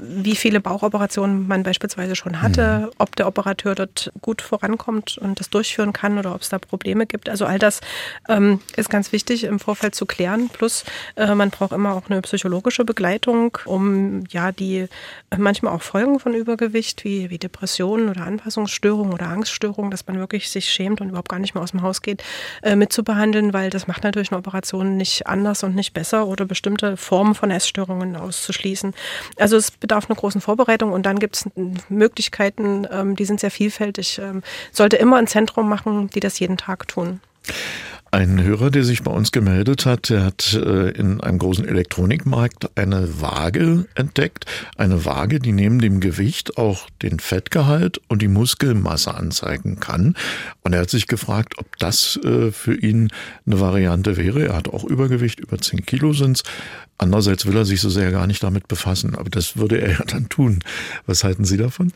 wie 0.00 0.36
viele 0.36 0.60
Bauchoperationen 0.60 1.46
man 1.46 1.62
beispielsweise 1.62 2.16
schon 2.16 2.42
hatte, 2.42 2.86
mhm. 2.86 2.90
ob 2.98 3.16
der 3.16 3.26
Operateur 3.26 3.74
dort 3.74 4.12
gut 4.20 4.42
vorankommt 4.42 5.18
und 5.18 5.40
das 5.40 5.50
durchführen 5.50 5.92
kann 5.92 6.18
oder 6.18 6.34
ob 6.34 6.42
es 6.42 6.48
da 6.48 6.58
Probleme 6.58 7.06
gibt. 7.06 7.28
Also 7.28 7.46
all 7.46 7.58
das 7.58 7.80
ähm, 8.28 8.60
ist 8.76 8.90
ganz 8.90 9.12
wichtig 9.12 9.44
im 9.44 9.60
Vorfeld 9.60 9.94
zu 9.94 10.06
klären. 10.06 10.48
Plus 10.52 10.84
äh, 11.16 11.34
man 11.34 11.50
braucht 11.50 11.72
immer 11.72 11.94
auch 11.94 12.10
eine 12.10 12.20
psychologische 12.22 12.84
Begleitung, 12.84 13.56
um 13.64 14.24
ja 14.30 14.52
die 14.52 14.78
äh, 14.78 14.88
manchmal 15.36 15.72
auch 15.72 15.82
Folgen 15.82 16.18
von 16.18 16.34
Übergewicht 16.34 17.04
wie, 17.04 17.30
wie 17.30 17.38
Depressionen 17.38 18.08
oder 18.08 18.24
Anpassungsstörungen 18.24 19.12
oder 19.12 19.28
Angststörungen, 19.28 19.90
dass 19.90 20.06
man 20.06 20.18
wirklich 20.18 20.50
sich 20.50 20.68
schämt 20.68 21.00
und 21.00 21.08
überhaupt 21.08 21.28
gar 21.28 21.38
nicht 21.38 21.54
mehr 21.54 21.62
aus 21.62 21.70
dem 21.70 21.82
Haus 21.82 22.02
geht, 22.02 22.22
äh, 22.62 22.76
mitzubehandeln, 22.76 23.52
weil 23.52 23.70
das 23.70 23.86
macht 23.86 24.04
natürlich 24.04 24.32
eine 24.32 24.38
Operation 24.38 24.96
nicht 24.96 25.26
anders 25.26 25.62
und 25.62 25.74
nicht 25.74 25.94
besser 25.94 26.26
oder 26.26 26.44
bestimmte 26.44 26.96
Formen 26.96 27.34
von 27.34 27.50
Essstörungen 27.50 28.16
auszuschließen. 28.16 28.94
Also 29.38 29.56
es 29.56 29.70
bedarf 29.84 30.08
einer 30.08 30.16
großen 30.16 30.40
Vorbereitung 30.40 30.92
und 30.92 31.04
dann 31.04 31.18
gibt 31.18 31.36
es 31.36 31.50
Möglichkeiten, 31.90 32.86
ähm, 32.90 33.16
die 33.16 33.26
sind 33.26 33.38
sehr 33.38 33.50
vielfältig. 33.50 34.18
Ähm, 34.18 34.42
sollte 34.72 34.96
immer 34.96 35.18
ein 35.18 35.26
Zentrum 35.26 35.68
machen, 35.68 36.08
die 36.08 36.20
das 36.20 36.38
jeden 36.38 36.56
Tag 36.56 36.88
tun. 36.88 37.20
Ein 38.14 38.40
Hörer, 38.40 38.70
der 38.70 38.84
sich 38.84 39.02
bei 39.02 39.10
uns 39.10 39.32
gemeldet 39.32 39.86
hat, 39.86 40.08
der 40.08 40.24
hat 40.24 40.54
äh, 40.54 40.90
in 40.90 41.20
einem 41.20 41.40
großen 41.40 41.66
Elektronikmarkt 41.66 42.78
eine 42.78 43.20
Waage 43.20 43.86
entdeckt. 43.96 44.46
Eine 44.76 45.04
Waage, 45.04 45.40
die 45.40 45.50
neben 45.50 45.80
dem 45.80 45.98
Gewicht 45.98 46.56
auch 46.56 46.88
den 47.02 47.18
Fettgehalt 47.18 48.00
und 48.06 48.22
die 48.22 48.28
Muskelmasse 48.28 49.12
anzeigen 49.12 49.80
kann. 49.80 50.14
Und 50.62 50.74
er 50.74 50.82
hat 50.82 50.90
sich 50.90 51.08
gefragt, 51.08 51.54
ob 51.58 51.76
das 51.78 52.16
äh, 52.22 52.52
für 52.52 52.76
ihn 52.76 53.10
eine 53.46 53.58
Variante 53.58 54.16
wäre. 54.16 54.46
Er 54.46 54.56
hat 54.58 54.68
auch 54.68 54.84
Übergewicht, 54.84 55.40
über 55.40 55.58
10 55.58 55.84
Kilo 55.84 56.12
sind's. 56.12 56.44
Andererseits 56.98 57.46
will 57.46 57.56
er 57.56 57.64
sich 57.64 57.80
so 57.80 57.90
sehr 57.90 58.12
gar 58.12 58.28
nicht 58.28 58.44
damit 58.44 58.68
befassen, 58.68 59.16
aber 59.16 59.28
das 59.28 59.56
würde 59.56 59.80
er 59.80 59.90
ja 59.90 60.04
dann 60.06 60.28
tun. 60.28 60.60
Was 61.06 61.24
halten 61.24 61.44
Sie 61.44 61.56
davon? 61.56 61.92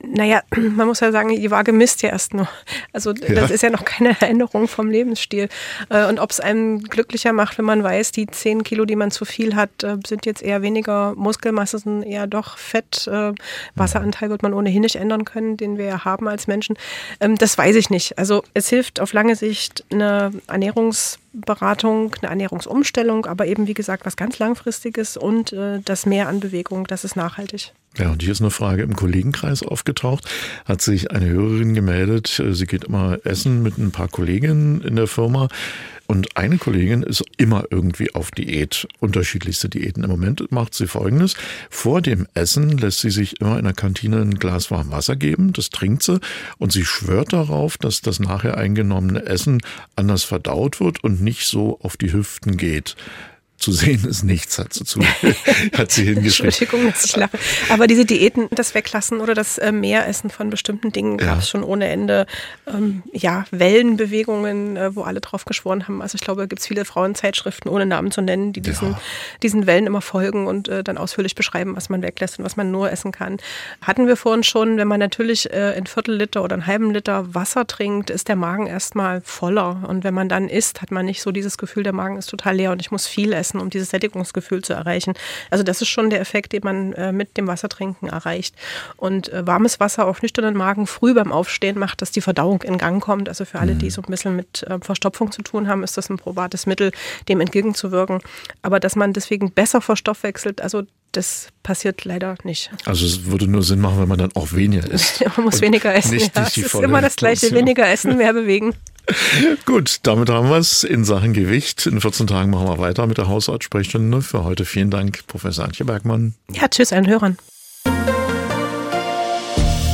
Naja, 0.00 0.42
man 0.56 0.86
muss 0.86 1.00
ja 1.00 1.10
sagen, 1.10 1.34
die 1.34 1.50
Waage 1.50 1.72
misst 1.72 2.02
ja 2.02 2.10
erst 2.10 2.34
noch. 2.34 2.48
Also 2.92 3.12
ja. 3.12 3.34
das 3.34 3.50
ist 3.50 3.62
ja 3.62 3.70
noch 3.70 3.84
keine 3.84 4.16
Änderung 4.20 4.68
vom 4.68 4.88
Lebensstil. 4.90 5.48
Äh, 5.88 6.06
und 6.06 6.20
ob 6.20 6.30
es 6.30 6.40
einem 6.40 6.82
glücklicher 6.82 7.32
macht, 7.32 7.58
wenn 7.58 7.64
man 7.64 7.82
weiß, 7.82 8.12
die 8.12 8.26
10 8.26 8.62
Kilo, 8.62 8.84
die 8.84 8.96
man 8.96 9.10
zu 9.10 9.24
viel 9.24 9.56
hat, 9.56 9.82
äh, 9.82 9.96
sind 10.06 10.24
jetzt 10.24 10.42
eher 10.42 10.62
weniger 10.62 11.14
Muskelmasse, 11.16 11.80
sind 11.80 12.04
eher 12.04 12.26
doch 12.26 12.58
Fett. 12.58 13.08
Äh, 13.08 13.32
Wasseranteil 13.74 14.30
wird 14.30 14.42
man 14.42 14.54
ohnehin 14.54 14.82
nicht 14.82 14.96
ändern 14.96 15.24
können, 15.24 15.56
den 15.56 15.78
wir 15.78 15.86
ja 15.86 16.04
haben 16.04 16.28
als 16.28 16.46
Menschen. 16.46 16.76
Ähm, 17.20 17.36
das 17.36 17.58
weiß 17.58 17.74
ich 17.74 17.90
nicht. 17.90 18.18
Also 18.18 18.44
es 18.54 18.68
hilft 18.68 19.00
auf 19.00 19.12
lange 19.12 19.34
Sicht 19.34 19.84
eine 19.90 20.30
Ernährungs- 20.46 21.18
Ernährungsberatung, 21.38 22.14
eine 22.20 22.30
Ernährungsumstellung, 22.30 23.26
aber 23.26 23.46
eben 23.46 23.66
wie 23.66 23.74
gesagt 23.74 24.06
was 24.06 24.16
ganz 24.16 24.38
langfristiges 24.38 25.16
und 25.16 25.52
äh, 25.52 25.80
das 25.84 26.06
Mehr 26.06 26.28
an 26.28 26.40
Bewegung, 26.40 26.86
das 26.86 27.04
ist 27.04 27.16
nachhaltig. 27.16 27.72
Ja, 27.96 28.10
und 28.10 28.22
hier 28.22 28.32
ist 28.32 28.40
eine 28.40 28.50
Frage 28.50 28.82
im 28.82 28.94
Kollegenkreis 28.94 29.62
aufgetaucht. 29.62 30.28
Hat 30.64 30.82
sich 30.82 31.10
eine 31.10 31.26
Hörerin 31.26 31.74
gemeldet, 31.74 32.42
sie 32.50 32.66
geht 32.66 32.84
immer 32.84 33.18
essen 33.24 33.62
mit 33.62 33.78
ein 33.78 33.90
paar 33.90 34.08
Kolleginnen 34.08 34.82
in 34.82 34.96
der 34.96 35.06
Firma. 35.06 35.48
Und 36.10 36.38
eine 36.38 36.56
Kollegin 36.56 37.02
ist 37.02 37.22
immer 37.36 37.64
irgendwie 37.70 38.14
auf 38.14 38.30
Diät, 38.30 38.88
unterschiedlichste 38.98 39.68
Diäten. 39.68 40.04
Im 40.04 40.10
Moment 40.10 40.50
macht 40.50 40.72
sie 40.72 40.86
Folgendes. 40.86 41.34
Vor 41.68 42.00
dem 42.00 42.26
Essen 42.32 42.78
lässt 42.78 43.00
sie 43.00 43.10
sich 43.10 43.42
immer 43.42 43.58
in 43.58 43.64
der 43.64 43.74
Kantine 43.74 44.22
ein 44.22 44.38
Glas 44.38 44.70
warm 44.70 44.90
Wasser 44.90 45.16
geben, 45.16 45.52
das 45.52 45.68
trinkt 45.68 46.02
sie 46.02 46.18
und 46.56 46.72
sie 46.72 46.86
schwört 46.86 47.34
darauf, 47.34 47.76
dass 47.76 48.00
das 48.00 48.20
nachher 48.20 48.56
eingenommene 48.56 49.26
Essen 49.26 49.60
anders 49.96 50.24
verdaut 50.24 50.80
wird 50.80 51.04
und 51.04 51.20
nicht 51.20 51.46
so 51.46 51.78
auf 51.82 51.98
die 51.98 52.10
Hüften 52.10 52.56
geht 52.56 52.96
zu 53.58 53.72
sehen 53.72 54.04
ist 54.04 54.22
nichts, 54.22 54.58
hat 54.58 54.72
sie, 54.72 54.84
zu, 54.84 55.00
hat 55.76 55.90
sie 55.90 56.04
hingeschrieben. 56.04 56.46
Entschuldigung, 56.46 56.86
dass 56.86 57.04
ich 57.04 57.16
lache. 57.16 57.36
Aber 57.70 57.88
diese 57.88 58.04
Diäten, 58.04 58.46
das 58.52 58.72
Weglassen 58.74 59.20
oder 59.20 59.34
das 59.34 59.58
äh, 59.58 59.72
Mehressen 59.72 60.30
von 60.30 60.48
bestimmten 60.48 60.92
Dingen 60.92 61.18
ja. 61.18 61.26
gab 61.26 61.38
es 61.38 61.48
schon 61.48 61.64
ohne 61.64 61.88
Ende. 61.88 62.26
Ähm, 62.68 63.02
ja, 63.12 63.46
Wellenbewegungen, 63.50 64.76
äh, 64.76 64.94
wo 64.94 65.02
alle 65.02 65.20
drauf 65.20 65.44
geschworen 65.44 65.88
haben. 65.88 66.00
Also 66.02 66.14
ich 66.14 66.20
glaube, 66.20 66.46
gibt 66.46 66.60
es 66.60 66.68
viele 66.68 66.84
Frauenzeitschriften, 66.84 67.68
ohne 67.68 67.84
Namen 67.84 68.12
zu 68.12 68.22
nennen, 68.22 68.52
die 68.52 68.60
diesen, 68.60 68.92
ja. 68.92 69.00
diesen 69.42 69.66
Wellen 69.66 69.86
immer 69.86 70.02
folgen 70.02 70.46
und 70.46 70.68
äh, 70.68 70.84
dann 70.84 70.96
ausführlich 70.96 71.34
beschreiben, 71.34 71.74
was 71.74 71.88
man 71.88 72.00
weglässt 72.00 72.38
und 72.38 72.44
was 72.44 72.56
man 72.56 72.70
nur 72.70 72.92
essen 72.92 73.10
kann. 73.10 73.38
Hatten 73.82 74.06
wir 74.06 74.16
vorhin 74.16 74.44
schon, 74.44 74.76
wenn 74.76 74.88
man 74.88 75.00
natürlich 75.00 75.52
äh, 75.52 75.74
ein 75.76 75.88
Viertel 75.88 76.14
Liter 76.14 76.44
oder 76.44 76.54
einen 76.54 76.66
halben 76.68 76.92
Liter 76.92 77.34
Wasser 77.34 77.66
trinkt, 77.66 78.10
ist 78.10 78.28
der 78.28 78.36
Magen 78.36 78.68
erstmal 78.68 79.20
voller. 79.22 79.82
Und 79.88 80.04
wenn 80.04 80.14
man 80.14 80.28
dann 80.28 80.48
isst, 80.48 80.80
hat 80.80 80.92
man 80.92 81.06
nicht 81.06 81.22
so 81.22 81.32
dieses 81.32 81.58
Gefühl, 81.58 81.82
der 81.82 81.92
Magen 81.92 82.18
ist 82.18 82.30
total 82.30 82.54
leer 82.54 82.70
und 82.70 82.80
ich 82.80 82.92
muss 82.92 83.08
viel 83.08 83.32
essen 83.32 83.47
essen, 83.48 83.60
um 83.60 83.70
dieses 83.70 83.90
Sättigungsgefühl 83.90 84.62
zu 84.62 84.72
erreichen. 84.72 85.14
Also 85.50 85.64
das 85.64 85.80
ist 85.80 85.88
schon 85.88 86.10
der 86.10 86.20
Effekt, 86.20 86.52
den 86.52 86.62
man 86.64 86.92
äh, 86.92 87.12
mit 87.12 87.36
dem 87.36 87.46
Wassertrinken 87.46 88.08
erreicht. 88.08 88.54
Und 88.96 89.32
äh, 89.32 89.46
warmes 89.46 89.80
Wasser 89.80 90.06
auf 90.06 90.22
nüchternen 90.22 90.56
Magen 90.56 90.86
früh 90.86 91.14
beim 91.14 91.32
Aufstehen 91.32 91.78
macht, 91.78 92.02
dass 92.02 92.10
die 92.10 92.20
Verdauung 92.20 92.62
in 92.62 92.78
Gang 92.78 93.02
kommt. 93.02 93.28
Also 93.28 93.44
für 93.44 93.58
alle, 93.58 93.74
die 93.74 93.86
mhm. 93.86 93.90
so 93.90 94.02
ein 94.02 94.10
bisschen 94.10 94.36
mit 94.36 94.62
äh, 94.64 94.78
Verstopfung 94.80 95.32
zu 95.32 95.42
tun 95.42 95.68
haben, 95.68 95.82
ist 95.82 95.96
das 95.96 96.10
ein 96.10 96.16
probates 96.16 96.66
Mittel, 96.66 96.92
dem 97.28 97.40
entgegenzuwirken. 97.40 98.20
Aber 98.62 98.80
dass 98.80 98.96
man 98.96 99.12
deswegen 99.12 99.52
besser 99.52 99.80
verstoffwechselt, 99.80 100.60
also 100.60 100.82
das 101.12 101.48
passiert 101.62 102.04
leider 102.04 102.36
nicht. 102.44 102.70
Also 102.84 103.06
es 103.06 103.24
würde 103.24 103.48
nur 103.48 103.62
Sinn 103.62 103.80
machen, 103.80 103.98
wenn 103.98 104.08
man 104.08 104.18
dann 104.18 104.32
auch 104.34 104.52
weniger 104.52 104.90
isst. 104.90 105.24
man 105.36 105.46
muss 105.46 105.60
weniger 105.62 105.94
essen. 105.94 106.18
Ja. 106.18 106.26
Es 106.46 106.56
ist 106.56 106.74
immer 106.74 107.00
das 107.00 107.16
gleiche, 107.16 107.50
weniger 107.52 107.88
essen, 107.88 108.18
mehr 108.18 108.34
bewegen. 108.34 108.74
Gut, 109.64 110.00
damit 110.02 110.28
haben 110.28 110.50
wir 110.50 110.56
es 110.56 110.84
in 110.84 111.04
Sachen 111.04 111.32
Gewicht. 111.32 111.86
In 111.86 112.00
14 112.00 112.26
Tagen 112.26 112.50
machen 112.50 112.68
wir 112.68 112.78
weiter 112.78 113.06
mit 113.06 113.18
der 113.18 113.28
Hausarzt-Sprechstunde. 113.28 114.22
Für 114.22 114.44
heute 114.44 114.64
vielen 114.64 114.90
Dank, 114.90 115.26
Professor 115.26 115.64
Antje 115.64 115.84
Bergmann. 115.84 116.34
Ja, 116.52 116.68
tschüss 116.68 116.92
allen 116.92 117.06
Hörern. 117.06 117.38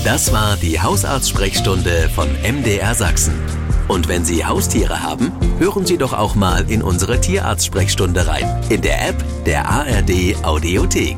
Das 0.04 0.32
war 0.32 0.56
die 0.56 0.80
Hausarzt-Sprechstunde 0.80 2.10
von 2.14 2.28
MDR 2.42 2.94
Sachsen. 2.94 3.34
Und 3.88 4.08
wenn 4.08 4.24
Sie 4.24 4.44
Haustiere 4.44 5.02
haben, 5.02 5.32
hören 5.58 5.86
Sie 5.86 5.98
doch 5.98 6.12
auch 6.12 6.34
mal 6.34 6.70
in 6.70 6.82
unsere 6.82 7.20
Tierarzt-Sprechstunde 7.20 8.26
rein. 8.26 8.62
In 8.68 8.82
der 8.82 9.08
App 9.08 9.24
der 9.46 9.68
ARD 9.68 10.36
Audiothek. 10.42 11.16